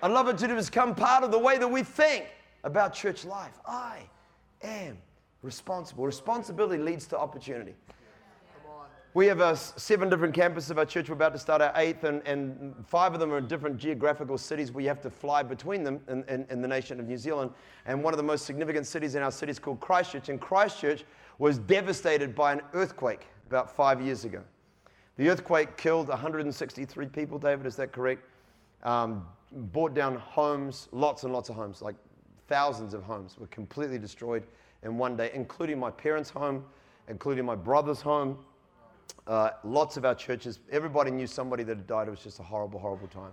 I 0.03 0.07
love 0.07 0.27
it 0.27 0.37
to 0.39 0.47
become 0.47 0.95
part 0.95 1.23
of 1.23 1.31
the 1.31 1.37
way 1.37 1.59
that 1.59 1.67
we 1.67 1.83
think 1.83 2.25
about 2.63 2.93
church 2.93 3.23
life. 3.23 3.59
I 3.65 3.99
am 4.63 4.97
responsible. 5.43 6.05
Responsibility 6.05 6.81
leads 6.81 7.05
to 7.07 7.19
opportunity. 7.19 7.75
We 9.13 9.27
have 9.27 9.41
uh, 9.41 9.55
seven 9.55 10.09
different 10.09 10.33
campuses 10.33 10.71
of 10.71 10.77
our 10.77 10.85
church. 10.85 11.09
We're 11.09 11.15
about 11.15 11.33
to 11.33 11.39
start 11.39 11.61
our 11.61 11.73
eighth, 11.75 12.05
and, 12.05 12.25
and 12.25 12.73
five 12.87 13.13
of 13.13 13.19
them 13.19 13.31
are 13.33 13.39
in 13.39 13.47
different 13.47 13.77
geographical 13.77 14.37
cities 14.37 14.71
where 14.71 14.81
you 14.81 14.87
have 14.87 15.01
to 15.01 15.09
fly 15.09 15.43
between 15.43 15.83
them 15.83 15.99
in, 16.07 16.23
in, 16.29 16.45
in, 16.49 16.61
the 16.61 16.67
nation 16.67 16.97
of 16.97 17.07
New 17.07 17.17
Zealand. 17.17 17.51
And 17.85 18.01
one 18.01 18.13
of 18.13 18.17
the 18.17 18.23
most 18.23 18.45
significant 18.45 18.87
cities 18.87 19.15
in 19.15 19.21
our 19.21 19.31
city 19.31 19.51
is 19.51 19.59
called 19.59 19.81
Christchurch. 19.81 20.29
And 20.29 20.39
Christchurch 20.39 21.03
was 21.39 21.57
devastated 21.57 22.33
by 22.33 22.53
an 22.53 22.61
earthquake 22.73 23.27
about 23.47 23.75
five 23.75 24.01
years 24.01 24.23
ago. 24.23 24.41
The 25.17 25.29
earthquake 25.29 25.75
killed 25.75 26.07
163 26.07 27.07
people, 27.07 27.37
David, 27.37 27.65
is 27.65 27.75
that 27.75 27.91
correct? 27.91 28.23
Um, 28.83 29.25
brought 29.51 29.93
down 29.93 30.15
homes, 30.15 30.87
lots 30.91 31.23
and 31.23 31.33
lots 31.33 31.49
of 31.49 31.55
homes, 31.55 31.81
like 31.81 31.95
thousands 32.47 32.93
of 32.93 33.03
homes 33.03 33.37
were 33.37 33.47
completely 33.47 33.99
destroyed 33.99 34.43
in 34.83 34.97
one 34.97 35.15
day, 35.15 35.31
including 35.33 35.79
my 35.79 35.91
parents' 35.91 36.29
home, 36.29 36.65
including 37.07 37.45
my 37.45 37.55
brother's 37.55 38.01
home. 38.01 38.37
Uh, 39.27 39.51
lots 39.63 39.97
of 39.97 40.05
our 40.05 40.15
churches, 40.15 40.59
everybody 40.71 41.11
knew 41.11 41.27
somebody 41.27 41.63
that 41.63 41.77
had 41.77 41.87
died. 41.87 42.07
It 42.07 42.11
was 42.11 42.23
just 42.23 42.39
a 42.39 42.43
horrible, 42.43 42.79
horrible 42.79 43.07
time. 43.07 43.31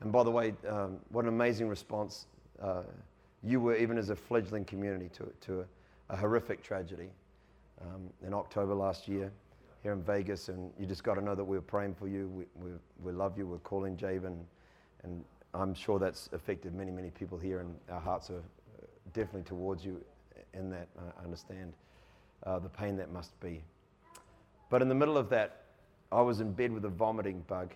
And 0.00 0.10
by 0.10 0.24
the 0.24 0.30
way, 0.30 0.54
um, 0.68 0.98
what 1.10 1.24
an 1.24 1.28
amazing 1.28 1.68
response 1.68 2.26
uh, 2.60 2.82
you 3.42 3.60
were, 3.60 3.76
even 3.76 3.98
as 3.98 4.10
a 4.10 4.16
fledgling 4.16 4.64
community, 4.64 5.08
to, 5.14 5.32
to 5.42 5.60
a, 5.60 5.64
a 6.14 6.16
horrific 6.16 6.62
tragedy 6.62 7.08
um, 7.80 8.10
in 8.26 8.34
October 8.34 8.74
last 8.74 9.06
year 9.06 9.30
here 9.82 9.92
in 9.92 10.02
Vegas. 10.02 10.48
And 10.48 10.72
you 10.78 10.86
just 10.86 11.04
got 11.04 11.14
to 11.14 11.20
know 11.20 11.34
that 11.34 11.44
we 11.44 11.56
were 11.56 11.62
praying 11.62 11.94
for 11.94 12.08
you. 12.08 12.28
We, 12.28 12.44
we, 12.56 12.70
we 13.02 13.12
love 13.12 13.38
you. 13.38 13.46
We're 13.46 13.58
calling 13.58 13.96
Jabin. 13.96 14.38
And 15.04 15.24
I'm 15.54 15.74
sure 15.74 15.98
that's 15.98 16.28
affected 16.32 16.74
many, 16.74 16.90
many 16.90 17.10
people 17.10 17.38
here, 17.38 17.60
and 17.60 17.74
our 17.90 18.00
hearts 18.00 18.30
are 18.30 18.38
uh, 18.38 18.86
definitely 19.12 19.42
towards 19.42 19.84
you 19.84 20.02
in 20.54 20.70
that. 20.70 20.88
I 20.98 21.24
understand 21.24 21.72
uh, 22.44 22.58
the 22.58 22.68
pain 22.68 22.96
that 22.96 23.12
must 23.12 23.38
be. 23.40 23.62
But 24.70 24.82
in 24.82 24.88
the 24.88 24.94
middle 24.94 25.18
of 25.18 25.28
that, 25.30 25.62
I 26.10 26.20
was 26.20 26.40
in 26.40 26.52
bed 26.52 26.72
with 26.72 26.84
a 26.84 26.88
vomiting 26.88 27.44
bug. 27.46 27.74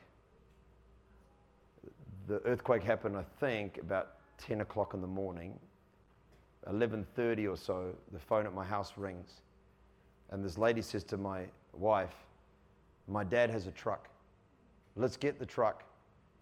The 2.26 2.40
earthquake 2.44 2.82
happened, 2.82 3.16
I 3.16 3.24
think, 3.40 3.78
about 3.78 4.14
10 4.38 4.60
o'clock 4.60 4.94
in 4.94 5.00
the 5.00 5.06
morning. 5.06 5.58
11:30 6.66 7.46
or 7.46 7.56
so, 7.56 7.94
the 8.12 8.18
phone 8.18 8.46
at 8.46 8.52
my 8.52 8.64
house 8.64 8.94
rings, 8.96 9.40
and 10.30 10.44
this 10.44 10.58
lady 10.58 10.82
says 10.82 11.04
to 11.04 11.16
my 11.16 11.46
wife, 11.72 12.26
"My 13.06 13.22
dad 13.22 13.50
has 13.50 13.66
a 13.66 13.70
truck. 13.70 14.08
Let's 14.96 15.16
get 15.16 15.38
the 15.38 15.46
truck, 15.46 15.84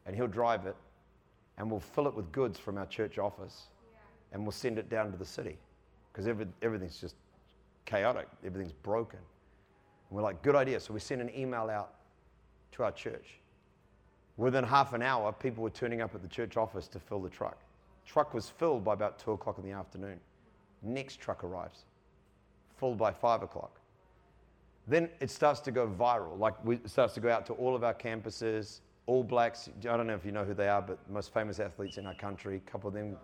and 0.07 0.15
he'll 0.15 0.27
drive 0.27 0.67
it, 0.67 0.77
and 1.59 1.71
we'll 1.71 1.81
fill 1.81 2.07
it 2.07 2.15
with 2.15 2.31
goods 2.33 2.59
from 2.59 2.79
our 2.79 2.87
church 2.87 3.19
office, 3.19 3.69
and 4.33 4.43
we'll 4.43 4.53
send 4.53 4.79
it 4.79 4.89
down 4.89 5.11
to 5.11 5.17
the 5.17 5.25
city, 5.25 5.59
because 6.13 6.27
every, 6.27 6.47
everything's 6.63 7.01
just 7.01 7.17
chaotic. 7.85 8.29
Everything's 8.45 8.73
broken." 8.73 9.19
And 9.19 10.17
we're 10.17 10.23
like, 10.23 10.43
"Good 10.43 10.57
idea." 10.57 10.81
So 10.81 10.93
we 10.95 11.01
send 11.01 11.21
an 11.21 11.31
email 11.37 11.71
out 11.71 11.95
to 12.73 12.83
our 12.83 12.93
church. 12.93 13.41
Within 14.37 14.65
half 14.65 14.95
an 14.95 15.03
hour, 15.03 15.33
people 15.33 15.63
were 15.63 15.71
turning 15.71 16.01
up 16.01 16.15
at 16.15 16.23
the 16.23 16.29
church 16.29 16.57
office 16.57 16.89
to 16.89 16.99
fill 16.99 17.21
the 17.21 17.31
truck. 17.31 17.59
Truck 18.05 18.35
was 18.35 18.49
filled 18.49 18.85
by 18.85 18.93
about 18.93 19.19
two 19.19 19.33
o'clock 19.33 19.59
in 19.59 19.65
the 19.65 19.71
afternoon. 19.71 20.19
Next 20.83 21.21
truck 21.21 21.45
arrives, 21.45 21.85
full 22.77 22.95
by 22.95 23.13
five 23.13 23.43
o'clock. 23.43 23.81
Then 24.87 25.09
it 25.21 25.31
starts 25.31 25.61
to 25.61 25.71
go 25.71 25.87
viral. 25.87 26.39
Like 26.39 26.63
we, 26.65 26.77
it 26.77 26.91
starts 26.91 27.15
to 27.15 27.21
go 27.21 27.31
out 27.31 27.47
to 27.47 27.55
all 27.55 27.75
of 27.75 27.85
our 27.85 27.95
campuses. 27.95 28.81
All 29.07 29.23
Blacks. 29.23 29.69
I 29.81 29.97
don't 29.97 30.07
know 30.07 30.15
if 30.15 30.25
you 30.25 30.33
know 30.33 30.45
who 30.45 30.55
they 30.55 30.69
are, 30.69 30.81
but 30.81 30.99
most 31.11 31.33
famous 31.33 31.61
athletes 31.61 31.99
in 31.99 32.07
our 32.07 32.15
country. 32.15 32.57
A 32.57 32.71
couple 32.71 32.89
of 32.89 32.95
them 32.95 33.17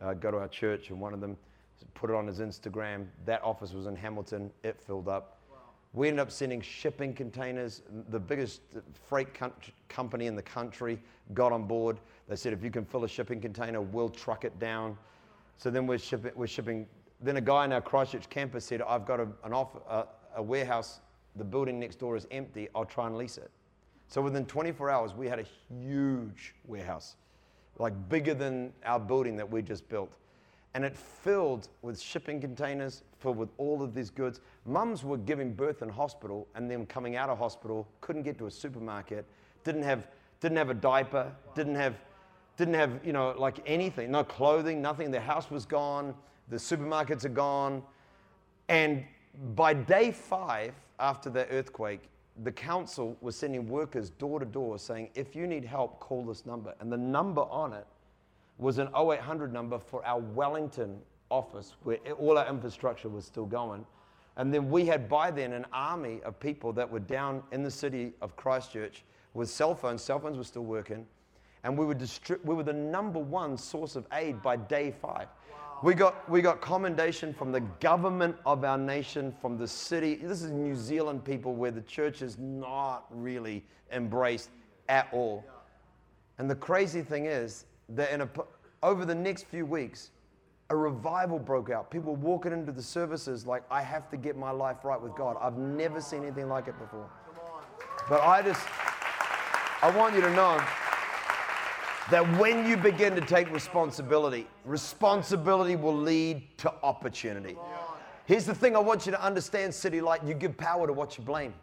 uh, 0.00 0.14
go 0.14 0.30
to 0.30 0.38
our 0.38 0.48
church, 0.48 0.90
and 0.90 1.00
one 1.00 1.14
of 1.14 1.20
them 1.20 1.36
put 1.94 2.10
it 2.10 2.16
on 2.16 2.26
his 2.26 2.40
Instagram. 2.40 3.06
That 3.24 3.42
office 3.42 3.72
was 3.72 3.86
in 3.86 3.96
Hamilton. 3.96 4.50
It 4.62 4.80
filled 4.80 5.08
up. 5.08 5.38
We 5.94 6.08
ended 6.08 6.20
up 6.20 6.30
sending 6.30 6.60
shipping 6.62 7.12
containers. 7.12 7.82
The 8.08 8.18
biggest 8.18 8.62
freight 9.08 9.28
company 9.88 10.26
in 10.26 10.34
the 10.34 10.42
country 10.42 10.98
got 11.34 11.52
on 11.52 11.64
board. 11.66 11.98
They 12.28 12.36
said, 12.36 12.54
if 12.54 12.64
you 12.64 12.70
can 12.70 12.84
fill 12.84 13.04
a 13.04 13.08
shipping 13.08 13.40
container, 13.40 13.82
we'll 13.82 14.08
truck 14.08 14.44
it 14.44 14.58
down. 14.58 14.96
So 15.58 15.70
then 15.70 15.86
we're 15.86 15.98
shipping. 15.98 16.32
We're 16.34 16.46
shipping. 16.46 16.86
Then 17.20 17.36
a 17.36 17.42
guy 17.42 17.66
in 17.66 17.72
our 17.72 17.82
Christchurch 17.82 18.28
campus 18.30 18.64
said, 18.64 18.80
I've 18.82 19.06
got 19.06 19.20
a, 19.20 19.28
an 19.44 19.52
off, 19.52 19.76
a, 19.88 20.06
a 20.36 20.42
warehouse. 20.42 21.00
The 21.36 21.44
building 21.44 21.78
next 21.78 21.96
door 21.96 22.16
is 22.16 22.26
empty. 22.30 22.68
I'll 22.74 22.84
try 22.84 23.06
and 23.06 23.16
lease 23.16 23.36
it. 23.36 23.50
So 24.12 24.20
within 24.20 24.44
24 24.44 24.90
hours, 24.90 25.14
we 25.14 25.26
had 25.26 25.38
a 25.38 25.46
huge 25.68 26.54
warehouse, 26.66 27.16
like 27.78 27.94
bigger 28.08 28.34
than 28.34 28.72
our 28.84 29.00
building 29.00 29.36
that 29.36 29.50
we 29.50 29.62
just 29.62 29.88
built 29.88 30.18
and 30.74 30.84
it 30.84 30.96
filled 30.96 31.68
with 31.82 32.00
shipping 32.00 32.40
containers, 32.40 33.02
filled 33.18 33.36
with 33.36 33.50
all 33.58 33.82
of 33.82 33.94
these 33.94 34.10
goods. 34.10 34.40
Mums 34.64 35.04
were 35.04 35.18
giving 35.18 35.52
birth 35.52 35.82
in 35.82 35.88
hospital 35.88 36.48
and 36.54 36.70
then 36.70 36.86
coming 36.86 37.16
out 37.16 37.28
of 37.28 37.38
hospital, 37.38 37.86
couldn't 38.00 38.22
get 38.22 38.38
to 38.38 38.46
a 38.46 38.50
supermarket, 38.50 39.26
didn't 39.64 39.82
have, 39.82 40.06
didn't 40.40 40.56
have 40.56 40.70
a 40.70 40.74
diaper, 40.74 41.30
didn't 41.54 41.74
have, 41.74 41.96
didn't 42.56 42.74
have, 42.74 43.00
you 43.04 43.12
know, 43.12 43.34
like 43.36 43.58
anything, 43.66 44.10
no 44.10 44.24
clothing, 44.24 44.80
nothing. 44.80 45.10
Their 45.10 45.20
house 45.20 45.50
was 45.50 45.66
gone, 45.66 46.14
the 46.48 46.56
supermarkets 46.56 47.24
are 47.24 47.30
gone. 47.30 47.82
And 48.68 49.04
by 49.54 49.74
day 49.74 50.10
five 50.10 50.72
after 50.98 51.28
the 51.28 51.46
earthquake, 51.48 52.08
the 52.42 52.52
council 52.52 53.16
was 53.20 53.36
sending 53.36 53.68
workers 53.68 54.10
door 54.10 54.40
to 54.40 54.46
door 54.46 54.78
saying, 54.78 55.10
if 55.14 55.36
you 55.36 55.46
need 55.46 55.64
help, 55.64 56.00
call 56.00 56.24
this 56.24 56.46
number. 56.46 56.74
And 56.80 56.90
the 56.90 56.96
number 56.96 57.42
on 57.42 57.72
it 57.72 57.86
was 58.58 58.78
an 58.78 58.88
0800 58.96 59.52
number 59.52 59.78
for 59.78 60.04
our 60.06 60.20
Wellington 60.20 60.98
office 61.30 61.74
where 61.82 61.98
all 62.18 62.38
our 62.38 62.48
infrastructure 62.48 63.08
was 63.08 63.24
still 63.24 63.46
going. 63.46 63.84
And 64.36 64.52
then 64.52 64.70
we 64.70 64.86
had 64.86 65.08
by 65.08 65.30
then 65.30 65.52
an 65.52 65.66
army 65.72 66.20
of 66.24 66.40
people 66.40 66.72
that 66.72 66.90
were 66.90 67.00
down 67.00 67.42
in 67.52 67.62
the 67.62 67.70
city 67.70 68.12
of 68.22 68.34
Christchurch 68.36 69.04
with 69.34 69.50
cell 69.50 69.74
phones. 69.74 70.02
Cell 70.02 70.18
phones 70.18 70.38
were 70.38 70.44
still 70.44 70.64
working. 70.64 71.06
And 71.64 71.76
we 71.76 71.84
were, 71.84 71.94
distri- 71.94 72.42
we 72.44 72.54
were 72.54 72.62
the 72.62 72.72
number 72.72 73.18
one 73.18 73.56
source 73.56 73.94
of 73.94 74.06
aid 74.12 74.42
by 74.42 74.56
day 74.56 74.90
five. 74.90 75.28
We 75.82 75.94
got, 75.94 76.30
we 76.30 76.42
got 76.42 76.60
commendation 76.60 77.34
from 77.34 77.50
the 77.50 77.60
government 77.80 78.36
of 78.46 78.62
our 78.62 78.78
nation, 78.78 79.34
from 79.40 79.58
the 79.58 79.66
city. 79.66 80.14
This 80.14 80.40
is 80.40 80.52
New 80.52 80.76
Zealand 80.76 81.24
people 81.24 81.56
where 81.56 81.72
the 81.72 81.80
church 81.82 82.22
is 82.22 82.38
not 82.38 83.06
really 83.10 83.64
embraced 83.90 84.50
at 84.88 85.08
all. 85.12 85.44
And 86.38 86.48
the 86.48 86.54
crazy 86.54 87.02
thing 87.02 87.26
is, 87.26 87.64
that 87.88 88.12
in 88.12 88.20
a, 88.20 88.28
over 88.84 89.04
the 89.04 89.14
next 89.14 89.46
few 89.46 89.66
weeks, 89.66 90.12
a 90.70 90.76
revival 90.76 91.38
broke 91.38 91.68
out. 91.68 91.90
People 91.90 92.14
walking 92.14 92.52
into 92.52 92.70
the 92.70 92.82
services 92.82 93.44
like, 93.44 93.64
I 93.70 93.82
have 93.82 94.08
to 94.10 94.16
get 94.16 94.36
my 94.36 94.52
life 94.52 94.84
right 94.84 95.00
with 95.00 95.16
God. 95.16 95.36
I've 95.40 95.58
never 95.58 96.00
seen 96.00 96.22
anything 96.22 96.48
like 96.48 96.68
it 96.68 96.78
before. 96.78 97.10
But 98.08 98.22
I 98.22 98.40
just, 98.40 98.66
I 99.82 99.90
want 99.90 100.14
you 100.14 100.20
to 100.20 100.30
know 100.30 100.64
that 102.10 102.38
when 102.38 102.66
you 102.66 102.76
begin 102.76 103.14
to 103.14 103.20
take 103.20 103.50
responsibility, 103.52 104.46
responsibility 104.64 105.76
will 105.76 105.96
lead 105.96 106.42
to 106.58 106.72
opportunity. 106.82 107.56
Here's 108.26 108.44
the 108.44 108.54
thing 108.54 108.76
I 108.76 108.80
want 108.80 109.06
you 109.06 109.12
to 109.12 109.22
understand, 109.22 109.74
City 109.74 110.00
Light 110.00 110.24
you 110.24 110.34
give 110.34 110.56
power 110.56 110.86
to 110.86 110.92
what 110.92 111.16
you 111.16 111.24
blame. 111.24 111.54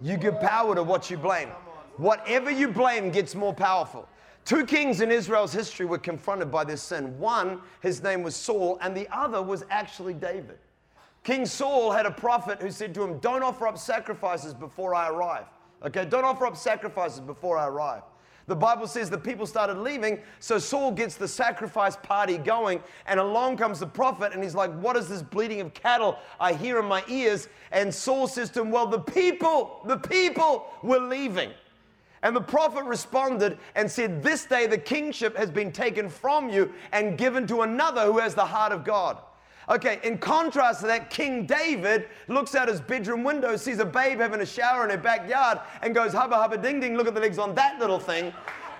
You 0.00 0.16
give 0.16 0.40
power 0.40 0.74
to 0.74 0.82
what 0.82 1.10
you 1.10 1.16
blame. 1.16 1.48
Whatever 1.96 2.50
you 2.50 2.68
blame 2.68 3.10
gets 3.10 3.34
more 3.34 3.54
powerful. 3.54 4.08
Two 4.44 4.64
kings 4.64 5.00
in 5.00 5.10
Israel's 5.10 5.52
history 5.52 5.86
were 5.86 5.98
confronted 5.98 6.52
by 6.52 6.62
this 6.62 6.82
sin. 6.82 7.18
One, 7.18 7.60
his 7.80 8.02
name 8.02 8.22
was 8.22 8.36
Saul, 8.36 8.78
and 8.80 8.96
the 8.96 9.08
other 9.10 9.42
was 9.42 9.64
actually 9.70 10.14
David. 10.14 10.58
King 11.24 11.46
Saul 11.46 11.90
had 11.90 12.06
a 12.06 12.10
prophet 12.12 12.62
who 12.62 12.70
said 12.70 12.94
to 12.94 13.02
him, 13.02 13.18
Don't 13.18 13.42
offer 13.42 13.66
up 13.66 13.76
sacrifices 13.76 14.54
before 14.54 14.94
I 14.94 15.08
arrive. 15.08 15.46
Okay, 15.84 16.04
don't 16.04 16.24
offer 16.24 16.46
up 16.46 16.56
sacrifices 16.56 17.18
before 17.18 17.58
I 17.58 17.66
arrive. 17.66 18.02
The 18.46 18.54
Bible 18.54 18.86
says 18.86 19.10
the 19.10 19.18
people 19.18 19.44
started 19.44 19.78
leaving, 19.78 20.20
so 20.38 20.58
Saul 20.58 20.92
gets 20.92 21.16
the 21.16 21.26
sacrifice 21.26 21.96
party 21.96 22.38
going, 22.38 22.80
and 23.06 23.18
along 23.18 23.56
comes 23.56 23.80
the 23.80 23.88
prophet, 23.88 24.32
and 24.32 24.42
he's 24.42 24.54
like, 24.54 24.72
What 24.78 24.96
is 24.96 25.08
this 25.08 25.22
bleating 25.22 25.60
of 25.60 25.74
cattle 25.74 26.18
I 26.38 26.52
hear 26.52 26.78
in 26.78 26.86
my 26.86 27.02
ears? 27.08 27.48
And 27.72 27.92
Saul 27.92 28.28
says 28.28 28.50
to 28.50 28.60
him, 28.60 28.70
Well, 28.70 28.86
the 28.86 29.00
people, 29.00 29.80
the 29.84 29.96
people 29.96 30.66
were 30.82 31.00
leaving. 31.00 31.50
And 32.22 32.34
the 32.34 32.40
prophet 32.40 32.84
responded 32.84 33.58
and 33.74 33.90
said, 33.90 34.22
This 34.22 34.46
day 34.46 34.66
the 34.66 34.78
kingship 34.78 35.36
has 35.36 35.50
been 35.50 35.72
taken 35.72 36.08
from 36.08 36.48
you 36.48 36.72
and 36.92 37.18
given 37.18 37.46
to 37.48 37.62
another 37.62 38.04
who 38.04 38.18
has 38.18 38.34
the 38.34 38.44
heart 38.44 38.72
of 38.72 38.84
God. 38.84 39.18
Okay, 39.68 39.98
in 40.04 40.18
contrast 40.18 40.80
to 40.80 40.86
that, 40.86 41.10
King 41.10 41.44
David 41.44 42.08
looks 42.28 42.54
out 42.54 42.68
his 42.68 42.80
bedroom 42.80 43.24
window, 43.24 43.56
sees 43.56 43.80
a 43.80 43.84
babe 43.84 44.20
having 44.20 44.40
a 44.40 44.46
shower 44.46 44.84
in 44.84 44.90
her 44.90 44.96
backyard, 44.96 45.58
and 45.82 45.94
goes, 45.94 46.12
Hubba, 46.12 46.36
hubba, 46.36 46.56
ding, 46.56 46.78
ding, 46.78 46.96
look 46.96 47.08
at 47.08 47.14
the 47.14 47.20
legs 47.20 47.38
on 47.38 47.54
that 47.56 47.80
little 47.80 47.98
thing. 47.98 48.32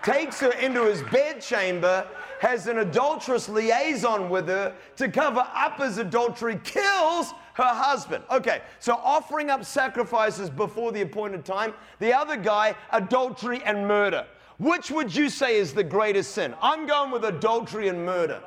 Takes 0.04 0.38
her 0.38 0.52
into 0.52 0.84
his 0.84 1.02
bedchamber, 1.10 2.06
has 2.40 2.68
an 2.68 2.78
adulterous 2.78 3.48
liaison 3.48 4.30
with 4.30 4.46
her 4.46 4.72
to 4.96 5.08
cover 5.08 5.44
up 5.54 5.80
his 5.80 5.98
adultery, 5.98 6.60
kills 6.62 7.32
her 7.54 7.64
husband. 7.64 8.22
Okay, 8.30 8.60
so 8.78 9.00
offering 9.02 9.50
up 9.50 9.64
sacrifices 9.64 10.50
before 10.50 10.92
the 10.92 11.00
appointed 11.00 11.44
time. 11.44 11.74
The 11.98 12.12
other 12.12 12.36
guy, 12.36 12.76
adultery 12.92 13.62
and 13.64 13.88
murder. 13.88 14.24
Which 14.58 14.90
would 14.90 15.14
you 15.14 15.28
say 15.28 15.56
is 15.56 15.74
the 15.74 15.82
greatest 15.82 16.32
sin? 16.32 16.54
I'm 16.62 16.86
going 16.86 17.10
with 17.10 17.24
adultery 17.24 17.88
and 17.88 18.06
murder. 18.06 18.40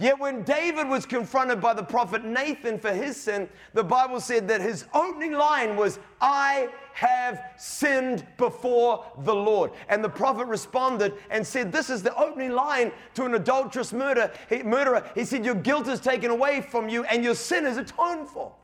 Yet 0.00 0.18
when 0.18 0.44
David 0.44 0.88
was 0.88 1.04
confronted 1.04 1.60
by 1.60 1.74
the 1.74 1.82
prophet 1.82 2.24
Nathan 2.24 2.78
for 2.78 2.90
his 2.90 3.18
sin, 3.18 3.50
the 3.74 3.84
Bible 3.84 4.18
said 4.18 4.48
that 4.48 4.62
his 4.62 4.86
opening 4.94 5.34
line 5.34 5.76
was, 5.76 5.98
I 6.22 6.70
have 6.94 7.38
sinned 7.58 8.26
before 8.38 9.04
the 9.18 9.34
Lord. 9.34 9.72
And 9.90 10.02
the 10.02 10.08
prophet 10.08 10.46
responded 10.46 11.12
and 11.28 11.46
said, 11.46 11.70
This 11.70 11.90
is 11.90 12.02
the 12.02 12.16
opening 12.16 12.52
line 12.52 12.92
to 13.12 13.26
an 13.26 13.34
adulterous 13.34 13.92
murder, 13.92 14.32
murderer. 14.64 15.04
He 15.14 15.26
said, 15.26 15.44
Your 15.44 15.54
guilt 15.54 15.86
is 15.86 16.00
taken 16.00 16.30
away 16.30 16.62
from 16.62 16.88
you 16.88 17.04
and 17.04 17.22
your 17.22 17.34
sin 17.34 17.66
is 17.66 17.76
atoned 17.76 18.26
for. 18.26 18.54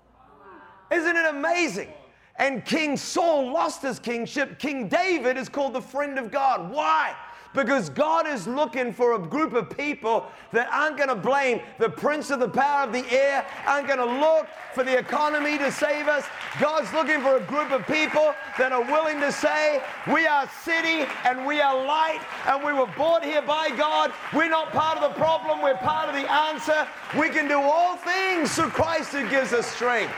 Isn't 0.90 1.16
it 1.16 1.27
amazing? 1.27 1.92
And 2.37 2.64
King 2.64 2.96
Saul 2.96 3.53
lost 3.53 3.83
his 3.83 3.99
kingship. 3.99 4.59
King 4.59 4.88
David 4.88 5.37
is 5.37 5.51
called 5.51 5.75
the 5.75 5.83
friend 5.83 6.18
of 6.18 6.31
God. 6.31 6.70
Why? 6.70 7.14
Because 7.54 7.88
God 7.90 8.26
is 8.26 8.46
looking 8.46 8.92
for 8.92 9.14
a 9.14 9.18
group 9.18 9.54
of 9.54 9.74
people 9.76 10.26
that 10.52 10.68
aren't 10.72 10.96
going 10.96 11.09
to 11.09 11.14
blame 11.14 11.61
the 11.78 11.88
prince 11.88 12.30
of 12.30 12.40
the 12.40 12.48
power 12.48 12.85
of 12.85 12.92
the 12.92 13.04
air, 13.11 13.46
aren't 13.66 13.87
going 13.87 13.98
to 13.98 14.20
look 14.20 14.46
for 14.74 14.85
the 14.85 14.98
economy 14.98 15.56
to 15.59 15.72
save 15.72 16.09
us. 16.09 16.24
God's 16.61 16.92
looking 16.92 17.20
for 17.20 17.37
a 17.37 17.40
group 17.40 17.70
of 17.70 17.87
people 17.87 18.35
that 18.59 18.72
are 18.72 18.82
willing 18.82 19.20
to 19.20 19.32
say, 19.32 19.82
We 20.12 20.26
are 20.26 20.49
city 20.62 21.07
and 21.24 21.47
we 21.47 21.61
are 21.61 21.74
light 21.86 22.20
and 22.47 22.62
we 22.62 22.72
were 22.72 22.86
brought 22.94 23.24
here 23.24 23.42
by 23.42 23.70
God. 23.70 24.12
We're 24.34 24.51
not 24.51 24.72
part 24.72 24.99
of 24.99 25.03
the 25.03 25.18
problem, 25.18 25.62
we're 25.62 25.76
part 25.78 26.09
of 26.09 26.14
the 26.14 26.30
answer. 26.30 26.86
We 27.18 27.30
can 27.30 27.49
do 27.49 27.61
all 27.61 27.97
things 27.97 28.55
through 28.55 28.70
Christ 28.70 29.12
who 29.12 29.28
gives 29.28 29.53
us 29.53 29.66
strength. 29.66 30.12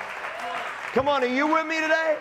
Come 0.93 1.07
on, 1.07 1.22
are 1.22 1.26
you 1.26 1.47
with 1.47 1.66
me 1.66 1.81
today? 1.81 2.16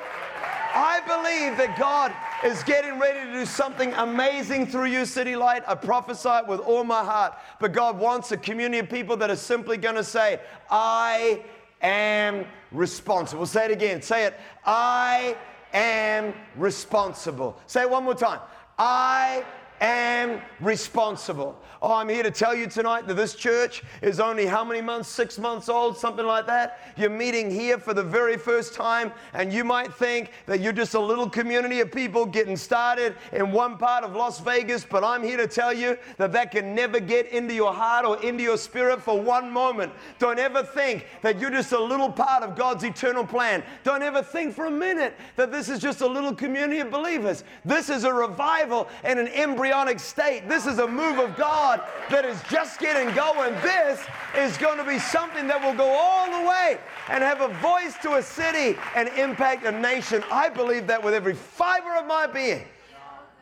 I 0.75 0.99
believe 1.07 1.57
that 1.57 1.77
God 1.79 2.13
is 2.43 2.63
getting 2.63 2.99
ready 2.99 3.25
to 3.25 3.33
do 3.33 3.45
something 3.45 3.93
amazing 3.93 4.67
through 4.67 4.85
you, 4.85 5.05
City 5.05 5.35
Light. 5.35 5.63
I 5.67 5.75
prophesy 5.75 6.29
it 6.29 6.47
with 6.47 6.59
all 6.59 6.83
my 6.83 7.03
heart. 7.03 7.33
But 7.59 7.73
God 7.73 7.97
wants 7.97 8.31
a 8.31 8.37
community 8.37 8.79
of 8.79 8.89
people 8.89 9.17
that 9.17 9.29
are 9.29 9.35
simply 9.35 9.77
going 9.77 9.95
to 9.95 10.03
say, 10.03 10.39
I 10.69 11.43
am 11.81 12.45
responsible. 12.71 13.45
Say 13.45 13.65
it 13.65 13.71
again. 13.71 14.01
Say 14.01 14.25
it. 14.25 14.39
I 14.65 15.35
am 15.73 16.33
responsible. 16.55 17.59
Say 17.65 17.81
it 17.81 17.89
one 17.89 18.03
more 18.03 18.15
time. 18.15 18.39
I 18.77 19.43
am 19.81 20.41
responsible. 20.59 21.59
Oh, 21.81 21.93
I'm 21.93 22.09
here 22.09 22.23
to 22.23 22.31
tell 22.31 22.55
you 22.55 22.65
tonight 22.65 23.05
that 23.07 23.13
this 23.13 23.35
church 23.35 23.83
is 24.01 24.19
only 24.19 24.47
how 24.47 24.63
many 24.63 24.81
months? 24.81 25.09
Six 25.09 25.37
months 25.37 25.69
old, 25.69 25.95
something 25.95 26.25
like 26.25 26.47
that. 26.47 26.79
You're 26.97 27.11
meeting 27.11 27.51
here 27.51 27.77
for 27.77 27.93
the 27.93 28.03
very 28.03 28.35
first 28.35 28.73
time, 28.73 29.11
and 29.33 29.53
you 29.53 29.63
might 29.63 29.93
think 29.93 30.31
that 30.47 30.59
you're 30.59 30.73
just 30.73 30.95
a 30.95 30.99
little 30.99 31.29
community 31.29 31.79
of 31.81 31.91
people 31.91 32.25
getting 32.25 32.57
started 32.57 33.15
in 33.31 33.51
one 33.51 33.77
part 33.77 34.03
of 34.03 34.15
Las 34.15 34.39
Vegas, 34.39 34.83
but 34.89 35.03
I'm 35.03 35.21
here 35.21 35.37
to 35.37 35.47
tell 35.47 35.71
you 35.71 35.97
that 36.17 36.31
that 36.31 36.51
can 36.51 36.73
never 36.73 36.99
get 36.99 37.27
into 37.27 37.53
your 37.53 37.73
heart 37.73 38.05
or 38.05 38.19
into 38.23 38.43
your 38.43 38.57
spirit 38.57 39.01
for 39.01 39.21
one 39.21 39.51
moment. 39.51 39.93
Don't 40.17 40.39
ever 40.39 40.63
think 40.63 41.05
that 41.21 41.39
you're 41.39 41.51
just 41.51 41.73
a 41.73 41.79
little 41.79 42.11
part 42.11 42.41
of 42.41 42.55
God's 42.55 42.83
eternal 42.83 43.25
plan. 43.25 43.63
Don't 43.83 44.01
ever 44.01 44.23
think 44.23 44.55
for 44.55 44.65
a 44.65 44.71
minute 44.71 45.13
that 45.35 45.51
this 45.51 45.69
is 45.69 45.79
just 45.79 46.01
a 46.01 46.07
little 46.07 46.33
community 46.33 46.79
of 46.79 46.89
believers. 46.89 47.43
This 47.63 47.89
is 47.91 48.03
a 48.03 48.13
revival 48.13 48.87
and 49.03 49.19
an 49.19 49.27
embryonic 49.67 49.99
state. 49.99 50.47
This 50.47 50.65
is 50.65 50.79
a 50.79 50.87
move 50.87 51.19
of 51.19 51.35
God 51.35 51.81
that 52.09 52.23
is 52.23 52.41
just 52.49 52.79
getting 52.79 53.13
going. 53.13 53.53
This 53.55 54.01
is 54.37 54.55
going 54.55 54.77
to 54.77 54.83
be 54.85 54.97
something 54.97 55.45
that 55.47 55.61
will 55.61 55.73
go 55.73 55.89
all 55.89 56.41
the 56.41 56.47
way 56.47 56.79
and 57.09 57.21
have 57.21 57.41
a 57.41 57.49
voice 57.55 57.95
to 58.03 58.13
a 58.13 58.23
city 58.23 58.79
and 58.95 59.09
impact 59.09 59.65
a 59.65 59.71
nation. 59.73 60.23
I 60.31 60.47
believe 60.47 60.87
that 60.87 61.03
with 61.03 61.13
every 61.13 61.33
fiber 61.33 61.95
of 61.95 62.07
my 62.07 62.27
being. 62.27 62.63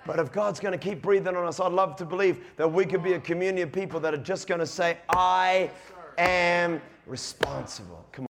But 0.07 0.17
if 0.17 0.31
God's 0.31 0.59
going 0.59 0.71
to 0.71 0.79
keep 0.79 0.99
breathing 0.99 1.35
on 1.35 1.45
us, 1.45 1.59
I'd 1.59 1.71
love 1.71 1.95
to 1.97 2.05
believe 2.05 2.43
that 2.57 2.71
we 2.71 2.85
could 2.85 3.03
be 3.03 3.13
a 3.13 3.19
community 3.19 3.61
of 3.61 3.71
people 3.71 3.99
that 3.99 4.13
are 4.15 4.17
just 4.17 4.47
going 4.47 4.59
to 4.59 4.67
say, 4.67 4.97
I 5.09 5.69
am 6.17 6.81
responsible. 7.05 8.03